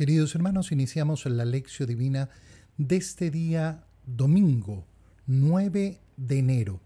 Queridos 0.00 0.34
hermanos, 0.34 0.72
iniciamos 0.72 1.26
la 1.26 1.44
lección 1.44 1.86
divina 1.86 2.30
de 2.78 2.96
este 2.96 3.30
día 3.30 3.84
domingo 4.06 4.86
9 5.26 5.98
de 6.16 6.38
enero, 6.38 6.80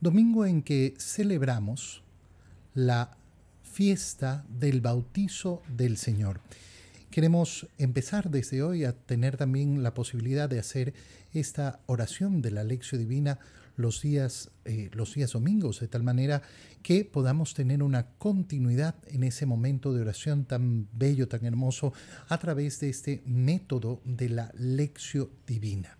domingo 0.00 0.44
en 0.44 0.62
que 0.62 0.94
celebramos 0.98 2.02
la 2.74 3.16
fiesta 3.62 4.44
del 4.48 4.80
bautizo 4.80 5.62
del 5.68 5.96
Señor. 5.96 6.40
Queremos 7.12 7.68
empezar 7.78 8.28
desde 8.28 8.60
hoy 8.64 8.82
a 8.82 8.92
tener 8.92 9.36
también 9.36 9.84
la 9.84 9.94
posibilidad 9.94 10.48
de 10.48 10.58
hacer 10.58 10.94
esta 11.32 11.78
oración 11.86 12.42
de 12.42 12.50
la 12.50 12.64
lección 12.64 13.00
divina 13.00 13.38
los 13.78 14.02
días, 14.02 14.50
eh, 14.64 14.90
los 14.92 15.14
días 15.14 15.32
domingos, 15.32 15.80
de 15.80 15.88
tal 15.88 16.02
manera 16.02 16.42
que 16.82 17.04
podamos 17.04 17.54
tener 17.54 17.82
una 17.82 18.08
continuidad 18.18 18.96
en 19.06 19.22
ese 19.22 19.46
momento 19.46 19.94
de 19.94 20.02
oración 20.02 20.44
tan 20.44 20.88
bello, 20.92 21.28
tan 21.28 21.46
hermoso, 21.46 21.92
a 22.28 22.38
través 22.38 22.80
de 22.80 22.90
este 22.90 23.22
método 23.24 24.02
de 24.04 24.28
la 24.28 24.52
lección 24.58 25.30
divina. 25.46 25.96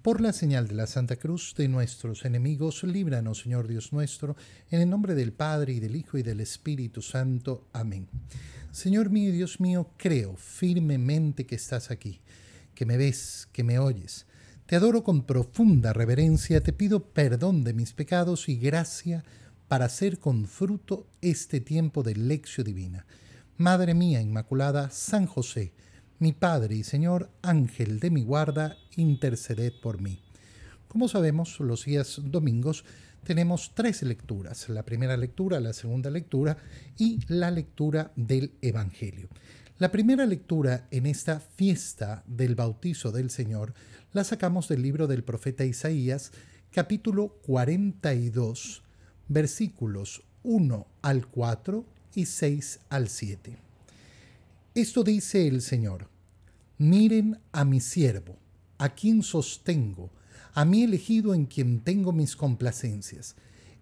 Por 0.00 0.20
la 0.20 0.32
señal 0.32 0.68
de 0.68 0.74
la 0.74 0.86
Santa 0.86 1.16
Cruz 1.16 1.54
de 1.56 1.68
nuestros 1.68 2.24
enemigos, 2.24 2.82
líbranos, 2.84 3.40
Señor 3.40 3.66
Dios 3.68 3.92
nuestro, 3.92 4.36
en 4.70 4.80
el 4.80 4.88
nombre 4.88 5.14
del 5.14 5.32
Padre 5.32 5.74
y 5.74 5.80
del 5.80 5.96
Hijo 5.96 6.18
y 6.18 6.22
del 6.22 6.40
Espíritu 6.40 7.02
Santo. 7.02 7.68
Amén. 7.72 8.08
Señor 8.70 9.10
mío 9.10 9.32
Dios 9.32 9.60
mío, 9.60 9.90
creo 9.96 10.36
firmemente 10.36 11.46
que 11.46 11.56
estás 11.56 11.90
aquí, 11.90 12.20
que 12.74 12.86
me 12.86 12.96
ves, 12.96 13.48
que 13.52 13.64
me 13.64 13.78
oyes 13.78 14.26
te 14.66 14.76
adoro 14.76 15.02
con 15.02 15.24
profunda 15.24 15.92
reverencia, 15.92 16.62
te 16.62 16.72
pido 16.72 17.12
perdón 17.12 17.64
de 17.64 17.74
mis 17.74 17.92
pecados 17.92 18.48
y 18.48 18.56
gracia 18.56 19.24
para 19.68 19.86
hacer 19.86 20.18
con 20.18 20.46
fruto 20.46 21.06
este 21.20 21.60
tiempo 21.60 22.02
de 22.02 22.14
lección 22.14 22.64
divina. 22.64 23.06
Madre 23.56 23.94
mía 23.94 24.20
Inmaculada, 24.20 24.90
San 24.90 25.26
José, 25.26 25.72
mi 26.18 26.32
Padre 26.32 26.76
y 26.76 26.84
Señor, 26.84 27.30
Ángel 27.42 28.00
de 28.00 28.10
mi 28.10 28.22
guarda, 28.22 28.76
interceded 28.96 29.72
por 29.82 30.00
mí. 30.00 30.22
Como 30.88 31.08
sabemos, 31.08 31.58
los 31.58 31.84
días 31.84 32.20
domingos 32.22 32.84
tenemos 33.24 33.72
tres 33.74 34.02
lecturas, 34.02 34.68
la 34.68 34.84
primera 34.84 35.16
lectura, 35.16 35.60
la 35.60 35.72
segunda 35.72 36.10
lectura 36.10 36.58
y 36.98 37.20
la 37.28 37.50
lectura 37.50 38.12
del 38.16 38.52
Evangelio. 38.60 39.28
La 39.82 39.90
primera 39.90 40.26
lectura 40.26 40.86
en 40.92 41.06
esta 41.06 41.40
fiesta 41.40 42.22
del 42.28 42.54
bautizo 42.54 43.10
del 43.10 43.30
Señor 43.30 43.74
la 44.12 44.22
sacamos 44.22 44.68
del 44.68 44.80
libro 44.80 45.08
del 45.08 45.24
profeta 45.24 45.64
Isaías, 45.64 46.30
capítulo 46.70 47.30
42, 47.42 48.84
versículos 49.26 50.22
1 50.44 50.86
al 51.02 51.26
4 51.26 51.84
y 52.14 52.26
6 52.26 52.78
al 52.90 53.08
7. 53.08 53.58
Esto 54.76 55.02
dice 55.02 55.48
el 55.48 55.60
Señor, 55.60 56.06
miren 56.78 57.40
a 57.50 57.64
mi 57.64 57.80
siervo, 57.80 58.36
a 58.78 58.90
quien 58.90 59.24
sostengo, 59.24 60.12
a 60.54 60.64
mi 60.64 60.84
elegido 60.84 61.34
en 61.34 61.46
quien 61.46 61.80
tengo 61.80 62.12
mis 62.12 62.36
complacencias. 62.36 63.34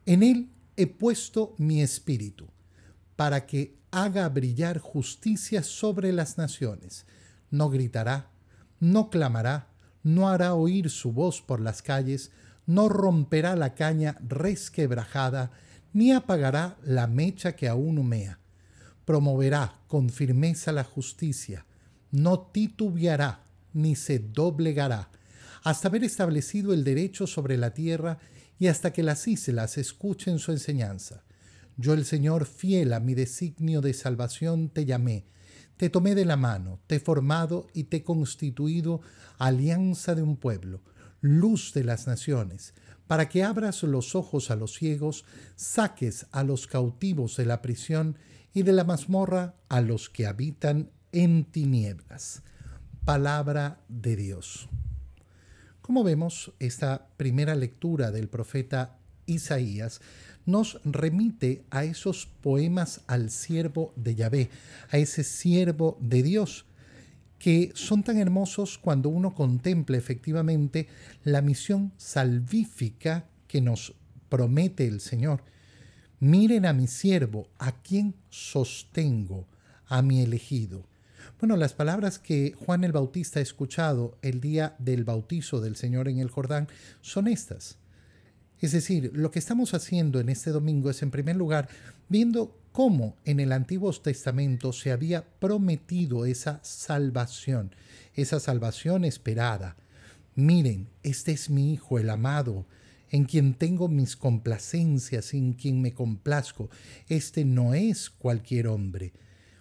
En 0.07 0.23
él 0.23 0.49
he 0.79 0.87
puesto 0.87 1.55
mi 1.59 1.83
espíritu, 1.83 2.47
para 3.17 3.45
que 3.45 3.80
haga 3.91 4.29
brillar 4.29 4.79
justicia 4.79 5.63
sobre 5.63 6.13
las 6.13 6.39
naciones. 6.39 7.07
No 7.51 7.71
gritará, 7.71 8.31
no 8.79 9.11
clamará, 9.11 9.69
no 10.03 10.29
hará 10.29 10.55
oír 10.55 10.91
su 10.91 11.13
voz 11.13 11.43
por 11.43 11.61
las 11.61 11.83
calles, 11.83 12.31
no 12.67 12.89
romperá 12.89 13.57
la 13.57 13.75
caña 13.75 14.17
resquebrajada, 14.27 15.51
ni 15.93 16.13
apagará 16.13 16.77
la 16.83 17.07
mecha 17.07 17.57
que 17.57 17.69
aún 17.69 17.99
humea. 17.99 18.39
Promoverá 19.05 19.81
con 19.89 20.09
firmeza 20.09 20.73
la 20.73 20.85
justicia, 20.85 21.67
no 22.11 22.41
titubeará, 22.41 23.45
ni 23.73 23.97
se 23.97 24.19
doblegará, 24.19 25.11
hasta 25.63 25.89
haber 25.89 26.05
establecido 26.05 26.73
el 26.73 26.85
derecho 26.85 27.27
sobre 27.27 27.57
la 27.57 27.75
tierra 27.75 28.19
y 28.59 28.69
hasta 28.69 28.93
que 28.93 29.03
las 29.03 29.27
islas 29.27 29.79
escuchen 29.79 30.39
su 30.39 30.53
enseñanza. 30.53 31.25
Yo 31.81 31.95
el 31.95 32.05
Señor, 32.05 32.45
fiel 32.45 32.93
a 32.93 33.01
mi 33.01 33.15
designio 33.15 33.81
de 33.81 33.95
salvación, 33.95 34.69
te 34.69 34.85
llamé, 34.85 35.25
te 35.79 35.89
tomé 35.89 36.15
de 36.15 36.27
la 36.27 36.37
mano, 36.37 36.79
te 36.87 36.97
he 36.97 37.01
formado 37.01 37.69
y 37.73 37.85
te 37.85 37.99
he 37.99 38.05
constituido 38.05 39.01
alianza 39.39 40.15
de 40.15 40.21
un 40.21 40.37
pueblo, 40.37 40.83
luz 41.23 41.73
de 41.73 41.83
las 41.83 42.07
naciones, 42.07 42.75
para 43.07 43.31
que 43.31 43.45
abras 43.45 43.83
los 43.83 44.15
ojos 44.15 44.51
a 44.51 44.57
los 44.57 44.75
ciegos, 44.75 45.25
saques 45.57 46.27
a 46.33 46.45
los 46.45 46.67
cautivos 46.67 47.39
de 47.39 47.47
la 47.47 47.63
prisión 47.63 48.19
y 48.53 48.63
de 48.63 48.75
la 48.75 48.85
mazmorra 48.85 49.55
a 49.71 49.81
los 49.81 50.11
que 50.11 50.27
habitan 50.27 50.91
en 51.13 51.47
tinieblas. 51.47 52.43
Palabra 53.07 53.81
de 53.89 54.17
Dios. 54.17 54.69
Como 55.81 56.05
vemos, 56.05 56.53
esta 56.59 57.09
primera 57.17 57.55
lectura 57.55 58.11
del 58.11 58.29
profeta 58.29 58.99
Isaías 59.31 60.01
nos 60.47 60.81
remite 60.85 61.65
a 61.71 61.85
esos 61.85 62.27
poemas 62.27 63.03
al 63.07 63.31
siervo 63.31 63.93
de 63.97 64.15
Yahvé, 64.15 64.51
a 64.91 64.99
ese 64.99 65.25
siervo 65.25 65.99
de 66.01 66.23
Dios, 66.23 66.67
que 67.39 67.73
son 67.75 68.03
tan 68.03 68.19
hermosos 68.19 68.79
cuando 68.79 69.09
uno 69.09 69.35
contempla 69.35 69.97
efectivamente 69.97 70.89
la 71.25 71.41
misión 71.41 71.93
salvífica 71.97 73.27
que 73.47 73.61
nos 73.61 73.95
promete 74.29 74.87
el 74.87 75.01
Señor. 75.01 75.43
Miren 76.21 76.67
a 76.67 76.73
mi 76.73 76.87
siervo, 76.87 77.49
a 77.59 77.73
quien 77.81 78.15
sostengo, 78.29 79.47
a 79.87 80.03
mi 80.03 80.21
elegido. 80.21 80.85
Bueno, 81.41 81.57
las 81.57 81.73
palabras 81.73 82.19
que 82.19 82.55
Juan 82.65 82.85
el 82.85 82.93
Bautista 82.93 83.41
ha 83.41 83.43
escuchado 83.43 84.19
el 84.21 84.43
día 84.43 84.77
del 84.79 85.05
bautizo 85.05 85.61
del 85.61 85.77
Señor 85.77 86.09
en 86.09 86.19
el 86.19 86.29
Jordán 86.29 86.69
son 87.01 87.29
estas. 87.29 87.79
Es 88.61 88.73
decir, 88.73 89.11
lo 89.15 89.31
que 89.31 89.39
estamos 89.39 89.73
haciendo 89.73 90.21
en 90.21 90.29
este 90.29 90.51
domingo 90.51 90.91
es, 90.91 91.03
en 91.03 91.11
primer 91.11 91.37
lugar, 91.37 91.69
viendo 92.09 92.57
cómo 92.73 93.17
en 93.25 93.41
el 93.41 93.53
Antiguo 93.53 93.93
Testamento 93.93 94.73
se 94.73 94.93
había 94.93 95.25
prometido 95.41 96.27
esa 96.27 96.61
salvación, 96.63 97.75
esa 98.15 98.39
salvación 98.39 99.05
esperada. 99.05 99.77
Miren, 100.35 100.89
este 101.03 101.33
es 101.33 101.49
mi 101.49 101.73
Hijo, 101.73 101.99
el 101.99 102.11
amado, 102.11 102.67
en 103.11 103.25
quien 103.25 103.55
tengo 103.55 103.89
mis 103.89 104.17
complacencias, 104.17 105.35
en 105.35 105.55
quien 105.55 105.81
me 105.81 105.93
complazco. 105.93 106.71
Este 107.09 107.45
no 107.45 107.75
es 107.75 108.11
cualquier 108.11 108.69
hombre. 108.69 109.13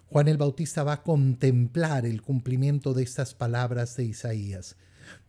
Juan 0.08 0.28
el 0.28 0.38
Bautista 0.38 0.84
va 0.84 0.94
a 0.94 1.04
contemplar 1.04 2.06
el 2.06 2.22
cumplimiento 2.22 2.94
de 2.94 3.04
estas 3.04 3.34
palabras 3.34 3.96
de 3.96 4.06
Isaías. 4.06 4.76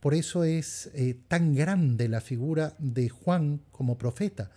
Por 0.01 0.15
eso 0.15 0.45
es 0.45 0.91
eh, 0.95 1.19
tan 1.29 1.55
grande 1.55 2.09
la 2.09 2.21
figura 2.21 2.75
de 2.79 3.09
Juan 3.09 3.61
como 3.71 3.99
profeta. 3.99 4.51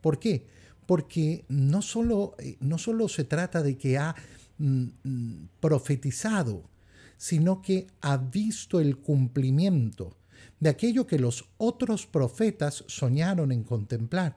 ¿Por 0.00 0.18
qué? 0.18 0.46
Porque 0.86 1.44
no 1.48 1.82
solo, 1.82 2.34
eh, 2.38 2.56
no 2.60 2.78
solo 2.78 3.08
se 3.08 3.24
trata 3.24 3.62
de 3.62 3.76
que 3.78 3.98
ha 3.98 4.14
mm, 4.58 4.84
mm, 5.02 5.48
profetizado, 5.60 6.70
sino 7.16 7.62
que 7.62 7.86
ha 8.00 8.16
visto 8.16 8.80
el 8.80 8.98
cumplimiento 8.98 10.16
de 10.58 10.70
aquello 10.70 11.06
que 11.06 11.18
los 11.18 11.46
otros 11.56 12.06
profetas 12.06 12.84
soñaron 12.86 13.52
en 13.52 13.64
contemplar. 13.64 14.36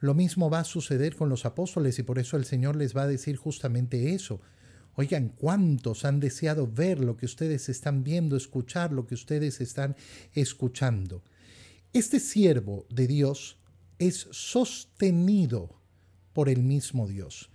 Lo 0.00 0.14
mismo 0.14 0.48
va 0.48 0.60
a 0.60 0.64
suceder 0.64 1.14
con 1.14 1.28
los 1.28 1.44
apóstoles 1.44 1.98
y 1.98 2.02
por 2.02 2.18
eso 2.18 2.36
el 2.36 2.46
Señor 2.46 2.76
les 2.76 2.96
va 2.96 3.02
a 3.02 3.06
decir 3.06 3.36
justamente 3.36 4.14
eso. 4.14 4.40
Oigan, 5.00 5.30
¿cuántos 5.30 6.04
han 6.04 6.20
deseado 6.20 6.70
ver 6.70 7.00
lo 7.00 7.16
que 7.16 7.24
ustedes 7.24 7.70
están 7.70 8.04
viendo, 8.04 8.36
escuchar 8.36 8.92
lo 8.92 9.06
que 9.06 9.14
ustedes 9.14 9.62
están 9.62 9.96
escuchando? 10.34 11.22
Este 11.94 12.20
siervo 12.20 12.84
de 12.90 13.06
Dios 13.06 13.56
es 13.98 14.28
sostenido 14.30 15.80
por 16.34 16.50
el 16.50 16.62
mismo 16.62 17.08
Dios. 17.08 17.48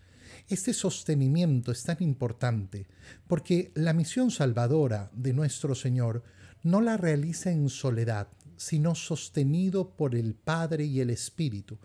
Este 0.50 0.74
sostenimiento 0.74 1.72
es 1.72 1.84
tan 1.84 2.02
importante 2.02 2.88
porque 3.28 3.72
la 3.76 3.94
misión 3.94 4.32
salvadora 4.32 5.12
de 5.14 5.34
nuestro 5.34 5.76
Señor 5.76 6.24
no 6.64 6.82
la 6.82 6.98
realiza 6.98 7.52
en 7.52 7.70
soledad, 7.70 8.28
sino 8.58 8.96
sostenido 8.96 9.92
por 9.92 10.16
el 10.16 10.34
Padre 10.34 10.86
y 10.86 11.00
el 11.00 11.12
Espíritu, 11.12 11.78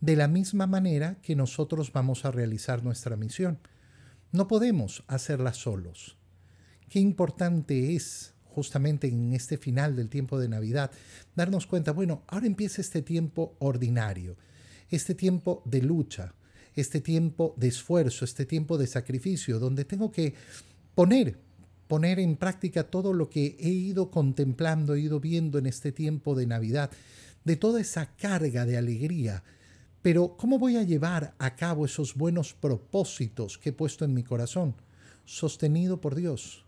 de 0.00 0.14
la 0.14 0.28
misma 0.28 0.68
manera 0.68 1.16
que 1.22 1.34
nosotros 1.34 1.90
vamos 1.92 2.24
a 2.24 2.30
realizar 2.30 2.84
nuestra 2.84 3.16
misión. 3.16 3.58
No 4.32 4.48
podemos 4.48 5.04
hacerla 5.08 5.52
solos. 5.52 6.16
Qué 6.88 6.98
importante 6.98 7.94
es 7.94 8.32
justamente 8.44 9.06
en 9.08 9.34
este 9.34 9.58
final 9.58 9.94
del 9.94 10.08
tiempo 10.08 10.38
de 10.38 10.48
Navidad 10.48 10.90
darnos 11.36 11.66
cuenta, 11.66 11.92
bueno, 11.92 12.22
ahora 12.28 12.46
empieza 12.46 12.80
este 12.80 13.02
tiempo 13.02 13.56
ordinario, 13.58 14.38
este 14.88 15.14
tiempo 15.14 15.62
de 15.66 15.82
lucha, 15.82 16.34
este 16.74 17.02
tiempo 17.02 17.54
de 17.58 17.68
esfuerzo, 17.68 18.24
este 18.24 18.46
tiempo 18.46 18.78
de 18.78 18.86
sacrificio, 18.86 19.58
donde 19.58 19.84
tengo 19.84 20.10
que 20.10 20.32
poner, 20.94 21.38
poner 21.86 22.18
en 22.18 22.36
práctica 22.36 22.84
todo 22.84 23.12
lo 23.12 23.28
que 23.28 23.58
he 23.60 23.68
ido 23.68 24.10
contemplando, 24.10 24.94
he 24.94 25.00
ido 25.00 25.20
viendo 25.20 25.58
en 25.58 25.66
este 25.66 25.92
tiempo 25.92 26.34
de 26.34 26.46
Navidad, 26.46 26.90
de 27.44 27.56
toda 27.56 27.82
esa 27.82 28.06
carga 28.16 28.64
de 28.64 28.78
alegría 28.78 29.42
pero 30.02 30.36
¿cómo 30.36 30.58
voy 30.58 30.76
a 30.76 30.82
llevar 30.82 31.34
a 31.38 31.54
cabo 31.54 31.84
esos 31.86 32.14
buenos 32.14 32.54
propósitos 32.54 33.56
que 33.56 33.70
he 33.70 33.72
puesto 33.72 34.04
en 34.04 34.12
mi 34.12 34.24
corazón? 34.24 34.74
Sostenido 35.24 36.00
por 36.00 36.14
Dios. 36.16 36.64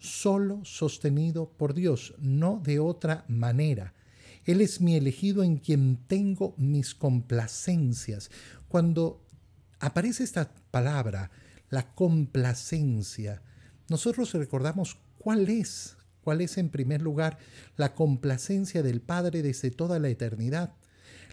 solo 0.00 0.64
sostenido 0.64 1.50
por 1.50 1.74
Dios, 1.74 2.14
no 2.18 2.60
de 2.64 2.78
otra 2.78 3.24
manera. 3.28 3.92
Él 4.46 4.62
es 4.62 4.80
mi 4.80 4.96
elegido 4.96 5.42
en 5.42 5.58
quien 5.58 5.98
tengo 6.06 6.54
mis 6.56 6.94
complacencias. 6.94 8.30
Cuando 8.68 9.22
aparece 9.78 10.24
esta 10.24 10.54
palabra, 10.70 11.30
la 11.68 11.94
complacencia, 11.94 13.42
nosotros 13.88 14.32
recordamos 14.32 14.96
cuál 15.18 15.48
es, 15.50 15.98
cuál 16.22 16.40
es 16.40 16.56
en 16.56 16.70
primer 16.70 17.02
lugar 17.02 17.38
la 17.76 17.94
complacencia 17.94 18.82
del 18.82 19.02
Padre 19.02 19.42
desde 19.42 19.70
toda 19.70 19.98
la 19.98 20.08
eternidad. 20.08 20.72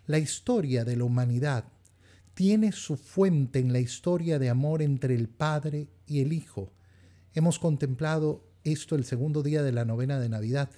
La 0.08 0.20
historia 0.20 0.86
de 0.86 0.96
la 0.96 1.04
humanidad 1.04 1.66
tiene 2.34 2.72
su 2.72 2.96
fuente 2.96 3.60
en 3.60 3.74
la 3.74 3.80
historia 3.80 4.40
de 4.40 4.50
amor 4.50 4.82
entre 4.82 5.14
el 5.14 5.28
Padre 5.28 5.90
y 6.08 6.22
el 6.22 6.32
Hijo. 6.32 6.72
Hemos 7.34 7.60
contemplado 7.60 8.42
esto 8.64 8.96
el 8.96 9.04
segundo 9.04 9.44
día 9.44 9.64
de 9.64 9.74
la 9.74 9.84
novena 9.84 10.18
de 10.20 10.30
Navidad 10.30 10.70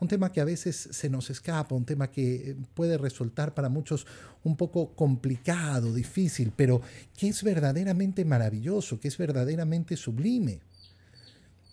un 0.00 0.08
tema 0.08 0.32
que 0.32 0.40
a 0.40 0.44
veces 0.44 0.88
se 0.92 1.10
nos 1.10 1.28
escapa, 1.28 1.74
un 1.74 1.84
tema 1.84 2.10
que 2.10 2.56
puede 2.74 2.96
resultar 2.98 3.52
para 3.52 3.68
muchos 3.68 4.06
un 4.44 4.56
poco 4.56 4.94
complicado, 4.94 5.92
difícil, 5.92 6.52
pero 6.54 6.80
que 7.16 7.28
es 7.28 7.42
verdaderamente 7.42 8.24
maravilloso, 8.24 9.00
que 9.00 9.08
es 9.08 9.18
verdaderamente 9.18 9.96
sublime. 9.96 10.60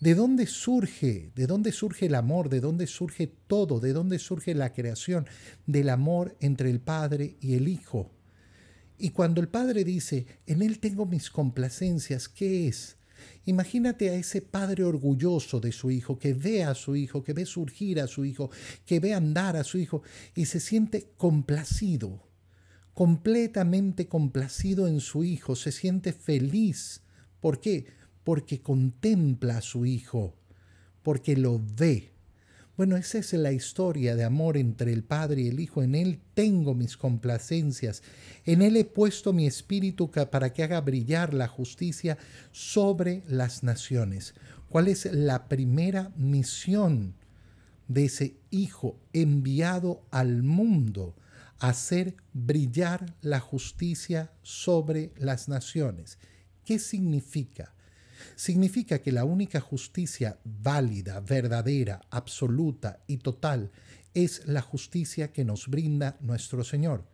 ¿De 0.00 0.14
dónde 0.14 0.46
surge? 0.46 1.30
¿De 1.34 1.46
dónde 1.46 1.72
surge 1.72 2.06
el 2.06 2.14
amor? 2.14 2.48
¿De 2.48 2.60
dónde 2.60 2.86
surge 2.86 3.32
todo? 3.46 3.80
¿De 3.80 3.92
dónde 3.92 4.18
surge 4.18 4.54
la 4.54 4.72
creación 4.72 5.26
del 5.66 5.88
amor 5.88 6.36
entre 6.40 6.70
el 6.70 6.80
Padre 6.80 7.36
y 7.40 7.54
el 7.54 7.68
Hijo? 7.68 8.10
Y 8.98 9.10
cuando 9.10 9.40
el 9.40 9.48
Padre 9.48 9.84
dice, 9.84 10.26
en 10.46 10.62
Él 10.62 10.80
tengo 10.80 11.06
mis 11.06 11.30
complacencias, 11.30 12.28
¿qué 12.28 12.68
es? 12.68 12.96
Imagínate 13.44 14.10
a 14.10 14.14
ese 14.14 14.42
padre 14.42 14.84
orgulloso 14.84 15.60
de 15.60 15.72
su 15.72 15.90
hijo, 15.90 16.18
que 16.18 16.34
ve 16.34 16.64
a 16.64 16.74
su 16.74 16.96
hijo, 16.96 17.22
que 17.22 17.32
ve 17.32 17.46
surgir 17.46 18.00
a 18.00 18.06
su 18.06 18.24
hijo, 18.24 18.50
que 18.84 19.00
ve 19.00 19.14
andar 19.14 19.56
a 19.56 19.64
su 19.64 19.78
hijo 19.78 20.02
y 20.34 20.46
se 20.46 20.60
siente 20.60 21.12
complacido, 21.16 22.28
completamente 22.92 24.08
complacido 24.08 24.88
en 24.88 25.00
su 25.00 25.24
hijo, 25.24 25.56
se 25.56 25.72
siente 25.72 26.12
feliz. 26.12 27.02
¿Por 27.40 27.60
qué? 27.60 27.86
Porque 28.26 28.60
contempla 28.60 29.58
a 29.58 29.62
su 29.62 29.86
hijo, 29.86 30.34
porque 31.04 31.36
lo 31.36 31.62
ve. 31.78 32.10
Bueno, 32.76 32.96
esa 32.96 33.18
es 33.18 33.32
la 33.34 33.52
historia 33.52 34.16
de 34.16 34.24
amor 34.24 34.56
entre 34.56 34.92
el 34.92 35.04
Padre 35.04 35.42
y 35.42 35.46
el 35.46 35.60
Hijo. 35.60 35.80
En 35.80 35.94
Él 35.94 36.18
tengo 36.34 36.74
mis 36.74 36.96
complacencias. 36.96 38.02
En 38.44 38.62
Él 38.62 38.76
he 38.76 38.84
puesto 38.84 39.32
mi 39.32 39.46
espíritu 39.46 40.10
para 40.10 40.52
que 40.52 40.64
haga 40.64 40.80
brillar 40.80 41.34
la 41.34 41.46
justicia 41.46 42.18
sobre 42.50 43.22
las 43.28 43.62
naciones. 43.62 44.34
¿Cuál 44.70 44.88
es 44.88 45.04
la 45.04 45.46
primera 45.46 46.10
misión 46.16 47.14
de 47.86 48.06
ese 48.06 48.34
Hijo 48.50 48.98
enviado 49.12 50.02
al 50.10 50.42
mundo? 50.42 51.14
Hacer 51.60 52.16
brillar 52.32 53.14
la 53.22 53.38
justicia 53.38 54.32
sobre 54.42 55.12
las 55.16 55.48
naciones. 55.48 56.18
¿Qué 56.64 56.80
significa? 56.80 57.75
Significa 58.34 59.00
que 59.00 59.12
la 59.12 59.24
única 59.24 59.60
justicia 59.60 60.38
válida, 60.44 61.20
verdadera, 61.20 62.00
absoluta 62.10 63.00
y 63.06 63.18
total 63.18 63.70
es 64.14 64.46
la 64.46 64.62
justicia 64.62 65.32
que 65.32 65.44
nos 65.44 65.68
brinda 65.68 66.16
nuestro 66.20 66.64
Señor. 66.64 67.04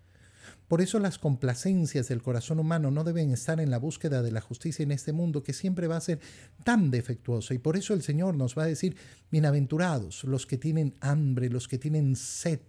Por 0.69 0.81
eso 0.81 0.99
las 0.99 1.19
complacencias 1.19 2.09
del 2.09 2.23
corazón 2.23 2.59
humano 2.59 2.91
no 2.91 3.05
deben 3.05 3.31
estar 3.31 3.61
en 3.61 3.71
la 3.71 3.79
búsqueda 3.79 4.23
de 4.23 4.33
la 4.33 4.41
justicia 4.41 4.83
en 4.83 4.93
este 4.93 5.13
mundo 5.13 5.43
que 5.43 5.53
siempre 5.53 5.87
va 5.87 5.97
a 5.97 6.01
ser 6.01 6.21
tan 6.65 6.91
defectuosa. 6.91 7.55
Y 7.55 7.59
por 7.59 7.77
eso 7.77 7.93
el 7.93 8.03
Señor 8.03 8.37
nos 8.37 8.57
va 8.57 8.63
a 8.63 8.67
decir, 8.67 8.97
bienaventurados 9.31 10.25
los 10.25 10.47
que 10.47 10.59
tienen 10.59 10.95
hambre, 11.01 11.51
los 11.51 11.69
que 11.69 11.79
tienen 11.79 12.17
sed 12.17 12.61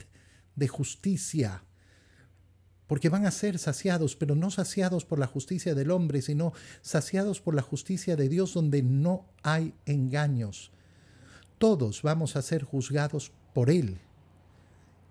de 0.55 0.67
justicia, 0.67 1.63
porque 2.87 3.09
van 3.09 3.25
a 3.25 3.31
ser 3.31 3.57
saciados, 3.59 4.15
pero 4.15 4.35
no 4.35 4.51
saciados 4.51 5.05
por 5.05 5.19
la 5.19 5.27
justicia 5.27 5.75
del 5.75 5.91
hombre, 5.91 6.21
sino 6.21 6.53
saciados 6.81 7.41
por 7.41 7.55
la 7.55 7.61
justicia 7.61 8.15
de 8.15 8.29
Dios 8.29 8.53
donde 8.53 8.83
no 8.83 9.25
hay 9.41 9.73
engaños. 9.85 10.71
Todos 11.57 12.01
vamos 12.01 12.35
a 12.35 12.41
ser 12.41 12.63
juzgados 12.63 13.31
por 13.53 13.69
Él 13.69 13.99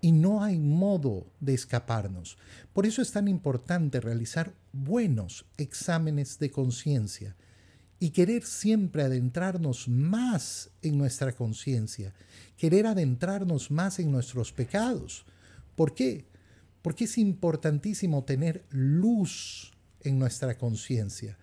y 0.01 0.11
no 0.11 0.43
hay 0.43 0.59
modo 0.59 1.25
de 1.39 1.53
escaparnos. 1.53 2.37
Por 2.73 2.85
eso 2.85 3.01
es 3.01 3.11
tan 3.11 3.29
importante 3.29 4.01
realizar 4.01 4.53
buenos 4.73 5.45
exámenes 5.57 6.39
de 6.39 6.51
conciencia 6.51 7.35
y 7.99 8.09
querer 8.09 8.43
siempre 8.43 9.03
adentrarnos 9.03 9.87
más 9.87 10.69
en 10.81 10.97
nuestra 10.97 11.31
conciencia, 11.31 12.13
querer 12.57 12.85
adentrarnos 12.85 13.71
más 13.71 13.97
en 13.97 14.11
nuestros 14.11 14.51
pecados. 14.51 15.25
¿Por 15.77 15.95
qué? 15.95 16.25
Porque 16.83 17.05
es 17.05 17.17
importantísimo 17.17 18.23
tener 18.25 18.65
luz 18.69 19.71
en 20.01 20.19
nuestra 20.19 20.57
conciencia, 20.57 21.39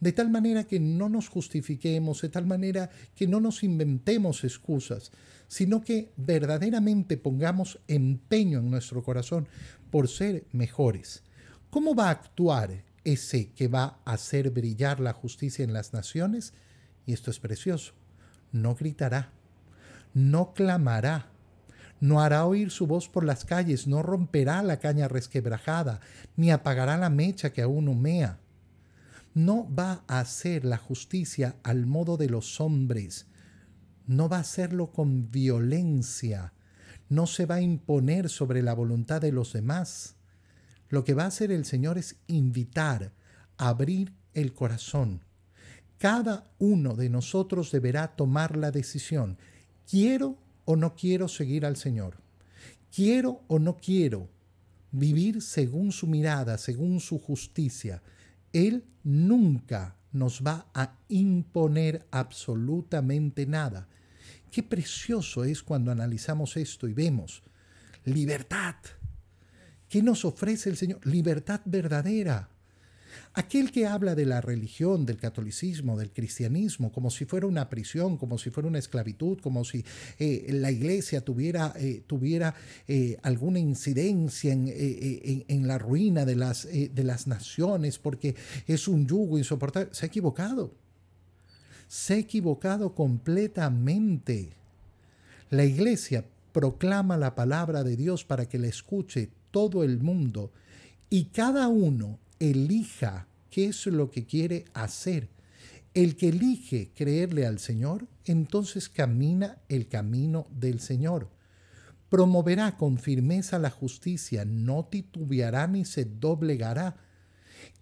de 0.00 0.12
tal 0.12 0.30
manera 0.30 0.64
que 0.64 0.80
no 0.80 1.08
nos 1.08 1.28
justifiquemos, 1.28 2.22
de 2.22 2.28
tal 2.30 2.46
manera 2.46 2.88
que 3.14 3.26
no 3.26 3.40
nos 3.40 3.62
inventemos 3.62 4.44
excusas, 4.44 5.10
sino 5.48 5.82
que 5.82 6.12
verdaderamente 6.16 7.16
pongamos 7.16 7.80
empeño 7.88 8.60
en 8.60 8.70
nuestro 8.70 9.02
corazón 9.02 9.48
por 9.90 10.08
ser 10.08 10.46
mejores. 10.52 11.22
¿Cómo 11.70 11.94
va 11.94 12.08
a 12.08 12.12
actuar 12.12 12.84
ese 13.02 13.50
que 13.50 13.66
va 13.66 13.98
a 14.04 14.12
hacer 14.12 14.50
brillar 14.50 15.00
la 15.00 15.12
justicia 15.12 15.64
en 15.64 15.72
las 15.72 15.92
naciones? 15.92 16.54
Y 17.04 17.12
esto 17.12 17.30
es 17.32 17.40
precioso. 17.40 17.94
No 18.52 18.76
gritará, 18.76 19.32
no 20.12 20.54
clamará, 20.54 21.33
no 22.00 22.20
hará 22.20 22.44
oír 22.44 22.70
su 22.70 22.86
voz 22.86 23.08
por 23.08 23.24
las 23.24 23.44
calles, 23.44 23.86
no 23.86 24.02
romperá 24.02 24.62
la 24.62 24.78
caña 24.78 25.08
resquebrajada, 25.08 26.00
ni 26.36 26.50
apagará 26.50 26.96
la 26.96 27.10
mecha 27.10 27.52
que 27.52 27.62
aún 27.62 27.88
humea. 27.88 28.40
No 29.32 29.68
va 29.74 30.04
a 30.06 30.20
hacer 30.20 30.64
la 30.64 30.76
justicia 30.76 31.56
al 31.62 31.86
modo 31.86 32.16
de 32.16 32.28
los 32.28 32.60
hombres, 32.60 33.26
no 34.06 34.28
va 34.28 34.38
a 34.38 34.40
hacerlo 34.40 34.92
con 34.92 35.30
violencia, 35.30 36.52
no 37.08 37.26
se 37.26 37.46
va 37.46 37.56
a 37.56 37.60
imponer 37.60 38.28
sobre 38.28 38.62
la 38.62 38.74
voluntad 38.74 39.20
de 39.20 39.32
los 39.32 39.52
demás. 39.52 40.16
Lo 40.88 41.04
que 41.04 41.14
va 41.14 41.24
a 41.24 41.28
hacer 41.28 41.50
el 41.50 41.64
Señor 41.64 41.98
es 41.98 42.16
invitar, 42.26 43.12
abrir 43.56 44.14
el 44.34 44.52
corazón. 44.52 45.24
Cada 45.98 46.50
uno 46.58 46.94
de 46.96 47.08
nosotros 47.08 47.72
deberá 47.72 48.14
tomar 48.14 48.56
la 48.56 48.70
decisión. 48.70 49.38
¿Quiero 49.88 50.38
o 50.64 50.76
no 50.76 50.94
quiero 50.94 51.28
seguir 51.28 51.66
al 51.66 51.76
Señor? 51.76 52.16
¿Quiero 52.94 53.42
o 53.48 53.58
no 53.58 53.76
quiero 53.76 54.28
vivir 54.92 55.42
según 55.42 55.92
su 55.92 56.06
mirada, 56.06 56.58
según 56.58 57.00
su 57.00 57.18
justicia? 57.18 58.02
Él 58.52 58.84
nunca 59.02 59.96
nos 60.12 60.42
va 60.42 60.68
a 60.74 60.96
imponer 61.08 62.06
absolutamente 62.10 63.46
nada. 63.46 63.88
Qué 64.50 64.62
precioso 64.62 65.42
es 65.44 65.62
cuando 65.62 65.90
analizamos 65.90 66.56
esto 66.56 66.86
y 66.86 66.92
vemos 66.92 67.42
libertad. 68.04 68.76
¿Qué 69.88 70.02
nos 70.02 70.24
ofrece 70.24 70.70
el 70.70 70.76
Señor? 70.76 71.04
Libertad 71.06 71.60
verdadera. 71.64 72.48
Aquel 73.34 73.72
que 73.72 73.86
habla 73.86 74.14
de 74.14 74.26
la 74.26 74.40
religión, 74.40 75.04
del 75.06 75.16
catolicismo, 75.16 75.98
del 75.98 76.12
cristianismo, 76.12 76.92
como 76.92 77.10
si 77.10 77.24
fuera 77.24 77.46
una 77.46 77.68
prisión, 77.68 78.16
como 78.16 78.38
si 78.38 78.50
fuera 78.50 78.68
una 78.68 78.78
esclavitud, 78.78 79.38
como 79.40 79.64
si 79.64 79.84
eh, 80.18 80.46
la 80.52 80.70
iglesia 80.70 81.20
tuviera, 81.20 81.72
eh, 81.76 82.02
tuviera 82.06 82.54
eh, 82.86 83.18
alguna 83.22 83.58
incidencia 83.58 84.52
en, 84.52 84.72
en, 84.72 85.66
la 85.66 85.78
ruina 85.78 86.24
de 86.24 86.36
las, 86.36 86.68
de 86.70 87.04
las 87.04 87.26
naciones 87.26 87.98
porque 87.98 88.36
es 88.66 88.86
un 88.86 89.06
yugo 89.06 89.36
insoportable, 89.36 89.88
se 89.92 90.06
ha 90.06 90.08
equivocado. 90.08 90.72
Se 91.88 92.14
ha 92.14 92.18
equivocado 92.18 92.94
completamente. 92.94 94.52
La 95.50 95.64
iglesia 95.64 96.24
proclama 96.52 97.16
la 97.16 97.34
palabra 97.34 97.82
de 97.82 97.96
Dios 97.96 98.24
para 98.24 98.48
que 98.48 98.58
la 98.58 98.68
escuche 98.68 99.28
todo 99.50 99.82
el 99.82 100.00
mundo 100.00 100.52
y 101.10 101.26
cada 101.26 101.68
uno 101.68 102.18
elija 102.50 103.28
qué 103.50 103.66
es 103.66 103.86
lo 103.86 104.10
que 104.10 104.26
quiere 104.26 104.64
hacer. 104.74 105.28
El 105.94 106.16
que 106.16 106.30
elige 106.30 106.90
creerle 106.94 107.46
al 107.46 107.58
Señor, 107.58 108.08
entonces 108.24 108.88
camina 108.88 109.58
el 109.68 109.86
camino 109.88 110.48
del 110.50 110.80
Señor. 110.80 111.30
Promoverá 112.08 112.76
con 112.76 112.98
firmeza 112.98 113.58
la 113.58 113.70
justicia, 113.70 114.44
no 114.44 114.86
titubeará 114.86 115.66
ni 115.68 115.84
se 115.84 116.04
doblegará. 116.04 116.96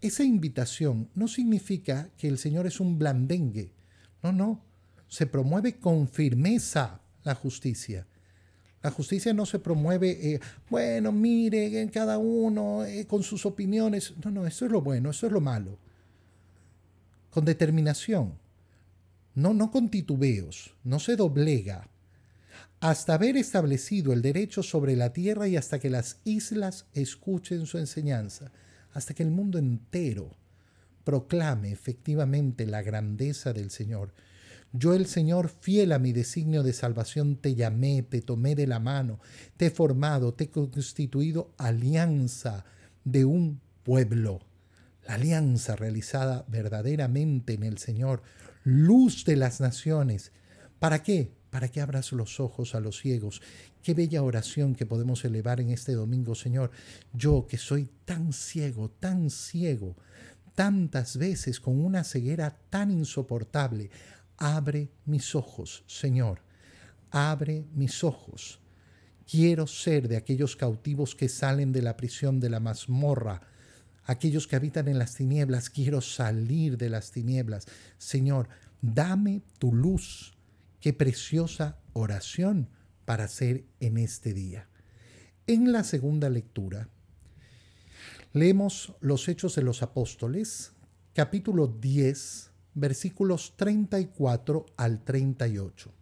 Esa 0.01 0.25
invitación 0.25 1.09
no 1.15 1.29
significa 1.29 2.11
que 2.19 2.29
el 2.29 2.39
Señor 2.39 2.67
es 2.67 2.81
un 2.81 2.99
blandengue. 2.99 3.73
No, 4.23 4.33
no. 4.33 4.65
Se 5.09 5.27
promueve 5.27 5.79
con 5.79 6.09
firmeza 6.09 7.01
la 7.25 7.35
justicia. 7.35 8.07
La 8.83 8.91
justicia 8.91 9.33
no 9.33 9.47
se 9.47 9.61
promueve, 9.61 10.35
eh, 10.35 10.41
bueno, 10.69 11.13
mire, 11.13 11.89
cada 11.93 12.19
uno 12.19 12.85
eh, 12.85 13.07
con 13.07 13.23
sus 13.23 13.47
opiniones. 13.47 14.15
No, 14.25 14.31
no, 14.31 14.47
eso 14.47 14.65
es 14.67 14.73
lo 14.73 14.81
bueno, 14.81 15.11
eso 15.11 15.27
es 15.27 15.33
lo 15.33 15.41
malo. 15.41 15.79
Con 17.31 17.45
determinación. 17.45 18.35
no, 19.35 19.55
no 19.55 19.71
con 19.71 19.89
titubeos, 19.89 20.75
no 20.85 20.99
se 20.99 21.17
doblega, 21.17 21.89
hasta 22.81 23.15
haber 23.15 23.37
establecido 23.37 24.13
el 24.13 24.23
derecho 24.23 24.63
sobre 24.65 24.97
la 24.97 25.13
tierra 25.13 25.47
y 25.47 25.57
hasta 25.57 25.79
que 25.79 25.89
las 25.89 26.19
islas 26.25 26.87
escuchen 26.93 27.65
su 27.67 27.79
enseñanza, 27.79 28.51
hasta 28.93 29.15
que 29.15 29.23
el 29.23 29.31
mundo 29.31 29.59
entero 29.59 30.37
proclame 31.05 31.71
efectivamente 31.71 32.67
la 32.67 32.83
grandeza 32.83 33.53
del 33.53 33.71
Señor. 33.71 34.13
Yo 34.73 34.95
el 34.95 35.07
Señor, 35.07 35.51
fiel 35.51 35.93
a 35.93 35.99
mi 35.99 36.13
designio 36.13 36.63
de 36.63 36.73
salvación, 36.73 37.37
te 37.37 37.55
llamé, 37.55 38.03
te 38.03 38.23
tomé 38.23 38.55
de 38.55 38.67
la 38.67 38.81
mano, 38.81 39.21
te 39.59 39.67
he 39.67 39.71
formado, 39.71 40.33
te 40.33 40.45
he 40.45 40.51
constituido 40.51 41.53
alianza 41.59 42.65
de 43.05 43.27
un 43.27 43.61
pueblo. 43.83 44.41
La 45.07 45.15
alianza 45.15 45.77
realizada 45.77 46.47
verdaderamente 46.49 47.53
en 47.53 47.65
el 47.65 47.77
Señor, 47.77 48.23
luz 48.65 49.27
de 49.27 49.37
las 49.37 49.61
naciones. 49.61 50.33
¿Para 50.79 51.03
qué? 51.03 51.33
Para 51.51 51.69
que 51.69 51.83
abras 51.83 52.13
los 52.13 52.41
ojos 52.41 52.75
a 52.75 52.81
los 52.81 52.99
ciegos. 52.99 53.43
Qué 53.83 53.93
bella 53.93 54.23
oración 54.23 54.75
que 54.75 54.87
podemos 54.87 55.23
elevar 55.27 55.61
en 55.61 55.71
este 55.71 55.93
domingo, 55.93 56.35
Señor. 56.35 56.71
Yo 57.13 57.47
que 57.47 57.59
soy 57.59 57.91
tan 58.07 58.33
ciego, 58.33 58.89
tan 58.89 59.29
ciego, 59.29 59.97
tantas 60.55 61.17
veces 61.17 61.61
con 61.61 61.79
una 61.79 62.05
ceguera 62.05 62.57
tan 62.71 62.91
insoportable, 62.91 63.91
abre 64.43 64.91
mis 65.05 65.37
ojos, 65.37 65.85
Señor. 65.87 66.43
Abre 67.13 67.65
mis 67.75 68.03
ojos. 68.03 68.59
Quiero 69.25 69.69
ser 69.69 70.09
de 70.09 70.17
aquellos 70.17 70.57
cautivos 70.57 71.15
que 71.15 71.29
salen 71.29 71.73
de 71.73 71.81
la 71.81 71.97
prisión 71.97 72.41
de 72.41 72.51
la 72.51 72.59
mazmorra, 72.59 73.41
aquellos 74.05 74.49
que 74.49 74.57
habitan 74.57 74.89
en 74.89 74.99
las 74.99 75.15
tinieblas. 75.15 75.71
Quiero 75.71 76.01
salir 76.01 76.77
de 76.77 76.91
las 76.91 77.13
tinieblas. 77.13 77.67
Señor, 77.99 78.49
dame 78.81 79.43
tu 79.59 79.73
luz. 79.73 80.35
Qué 80.81 80.93
preciosa 80.93 81.79
oración 81.93 82.69
para 83.05 83.25
hacer 83.25 83.65
en 83.79 83.97
este 83.97 84.35
día. 84.35 84.69
En 85.47 85.71
la 85.71 85.85
segunda 85.85 86.29
lectura, 86.29 86.89
leemos 88.33 88.93
los 89.01 89.29
Hechos 89.29 89.55
de 89.55 89.63
los 89.63 89.85
Apóstoles, 89.85 90.73
capítulo 91.15 91.69
10, 91.69 92.52
versículos 92.75 93.55
34 93.57 94.67
al 94.77 95.05
38. 95.05 95.93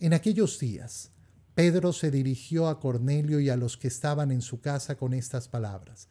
En 0.00 0.14
aquellos 0.14 0.58
días, 0.58 1.10
Pedro 1.54 1.92
se 1.92 2.10
dirigió 2.10 2.68
a 2.68 2.80
Cornelio 2.80 3.40
y 3.40 3.50
a 3.50 3.56
los 3.56 3.76
que 3.76 3.88
estaban 3.88 4.30
en 4.30 4.40
su 4.40 4.60
casa 4.60 4.96
con 4.96 5.12
estas 5.14 5.48
palabras. 5.48 6.08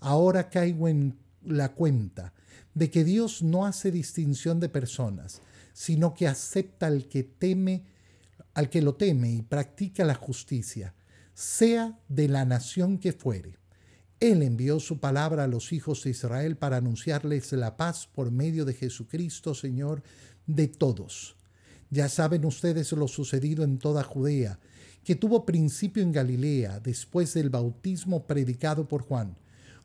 Ahora 0.00 0.48
caigo 0.48 0.88
en 0.88 1.18
la 1.42 1.72
cuenta 1.72 2.32
de 2.74 2.90
que 2.90 3.04
Dios 3.04 3.42
no 3.42 3.66
hace 3.66 3.90
distinción 3.90 4.60
de 4.60 4.68
personas, 4.68 5.40
sino 5.72 6.14
que 6.14 6.28
acepta 6.28 6.86
al 6.86 7.08
que 7.08 7.22
teme, 7.22 7.84
al 8.54 8.70
que 8.70 8.82
lo 8.82 8.94
teme 8.94 9.30
y 9.30 9.42
practica 9.42 10.04
la 10.04 10.14
justicia, 10.14 10.94
sea 11.34 11.98
de 12.08 12.28
la 12.28 12.44
nación 12.44 12.98
que 12.98 13.12
fuere. 13.12 13.58
Él 14.18 14.42
envió 14.42 14.80
su 14.80 14.98
palabra 14.98 15.44
a 15.44 15.46
los 15.46 15.72
hijos 15.72 16.02
de 16.04 16.10
Israel 16.10 16.56
para 16.56 16.78
anunciarles 16.78 17.52
la 17.52 17.76
paz 17.76 18.06
por 18.06 18.30
medio 18.30 18.64
de 18.64 18.72
Jesucristo, 18.72 19.54
Señor 19.54 20.02
de 20.46 20.68
todos. 20.68 21.36
Ya 21.90 22.08
saben 22.08 22.44
ustedes 22.46 22.92
lo 22.92 23.08
sucedido 23.08 23.62
en 23.62 23.78
toda 23.78 24.02
Judea, 24.02 24.58
que 25.04 25.16
tuvo 25.16 25.44
principio 25.44 26.02
en 26.02 26.12
Galilea 26.12 26.80
después 26.80 27.34
del 27.34 27.50
bautismo 27.50 28.26
predicado 28.26 28.88
por 28.88 29.02
Juan, 29.02 29.36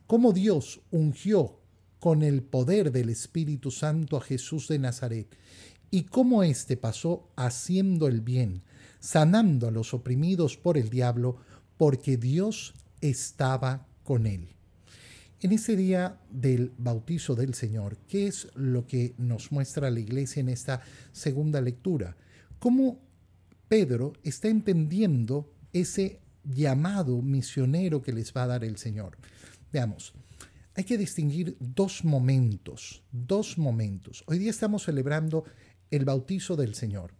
cómo 0.06 0.32
Dios 0.32 0.80
ungió 0.90 1.60
con 2.00 2.22
el 2.22 2.42
poder 2.42 2.90
del 2.90 3.10
Espíritu 3.10 3.70
Santo 3.70 4.16
a 4.16 4.22
Jesús 4.22 4.66
de 4.66 4.78
Nazaret, 4.78 5.36
y 5.90 6.04
cómo 6.04 6.42
éste 6.42 6.78
pasó 6.78 7.28
haciendo 7.36 8.08
el 8.08 8.22
bien, 8.22 8.62
sanando 8.98 9.68
a 9.68 9.70
los 9.70 9.92
oprimidos 9.92 10.56
por 10.56 10.78
el 10.78 10.88
diablo, 10.88 11.36
porque 11.76 12.16
Dios 12.16 12.72
estaba 13.02 13.86
con 14.04 14.26
él. 14.26 14.48
En 15.40 15.52
ese 15.52 15.74
día 15.74 16.20
del 16.30 16.72
bautizo 16.78 17.34
del 17.34 17.54
Señor, 17.54 17.98
¿qué 18.08 18.28
es 18.28 18.48
lo 18.54 18.86
que 18.86 19.14
nos 19.18 19.50
muestra 19.50 19.90
la 19.90 19.98
iglesia 19.98 20.40
en 20.40 20.48
esta 20.48 20.82
segunda 21.10 21.60
lectura? 21.60 22.16
¿Cómo 22.60 23.00
Pedro 23.68 24.12
está 24.22 24.48
entendiendo 24.48 25.52
ese 25.72 26.20
llamado 26.44 27.20
misionero 27.22 28.02
que 28.02 28.12
les 28.12 28.32
va 28.32 28.44
a 28.44 28.46
dar 28.46 28.64
el 28.64 28.76
Señor? 28.76 29.18
Veamos, 29.72 30.14
hay 30.74 30.84
que 30.84 30.96
distinguir 30.96 31.56
dos 31.58 32.04
momentos, 32.04 33.02
dos 33.10 33.58
momentos. 33.58 34.22
Hoy 34.26 34.38
día 34.38 34.50
estamos 34.50 34.84
celebrando 34.84 35.44
el 35.90 36.04
bautizo 36.04 36.56
del 36.56 36.74
Señor. 36.74 37.14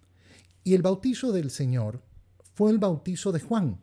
Y 0.65 0.75
el 0.75 0.83
bautizo 0.83 1.33
del 1.33 1.51
Señor 1.51 2.03
fue 2.55 2.71
el 2.71 2.79
bautizo 2.79 3.33
de 3.33 3.41
Juan. 3.41 3.81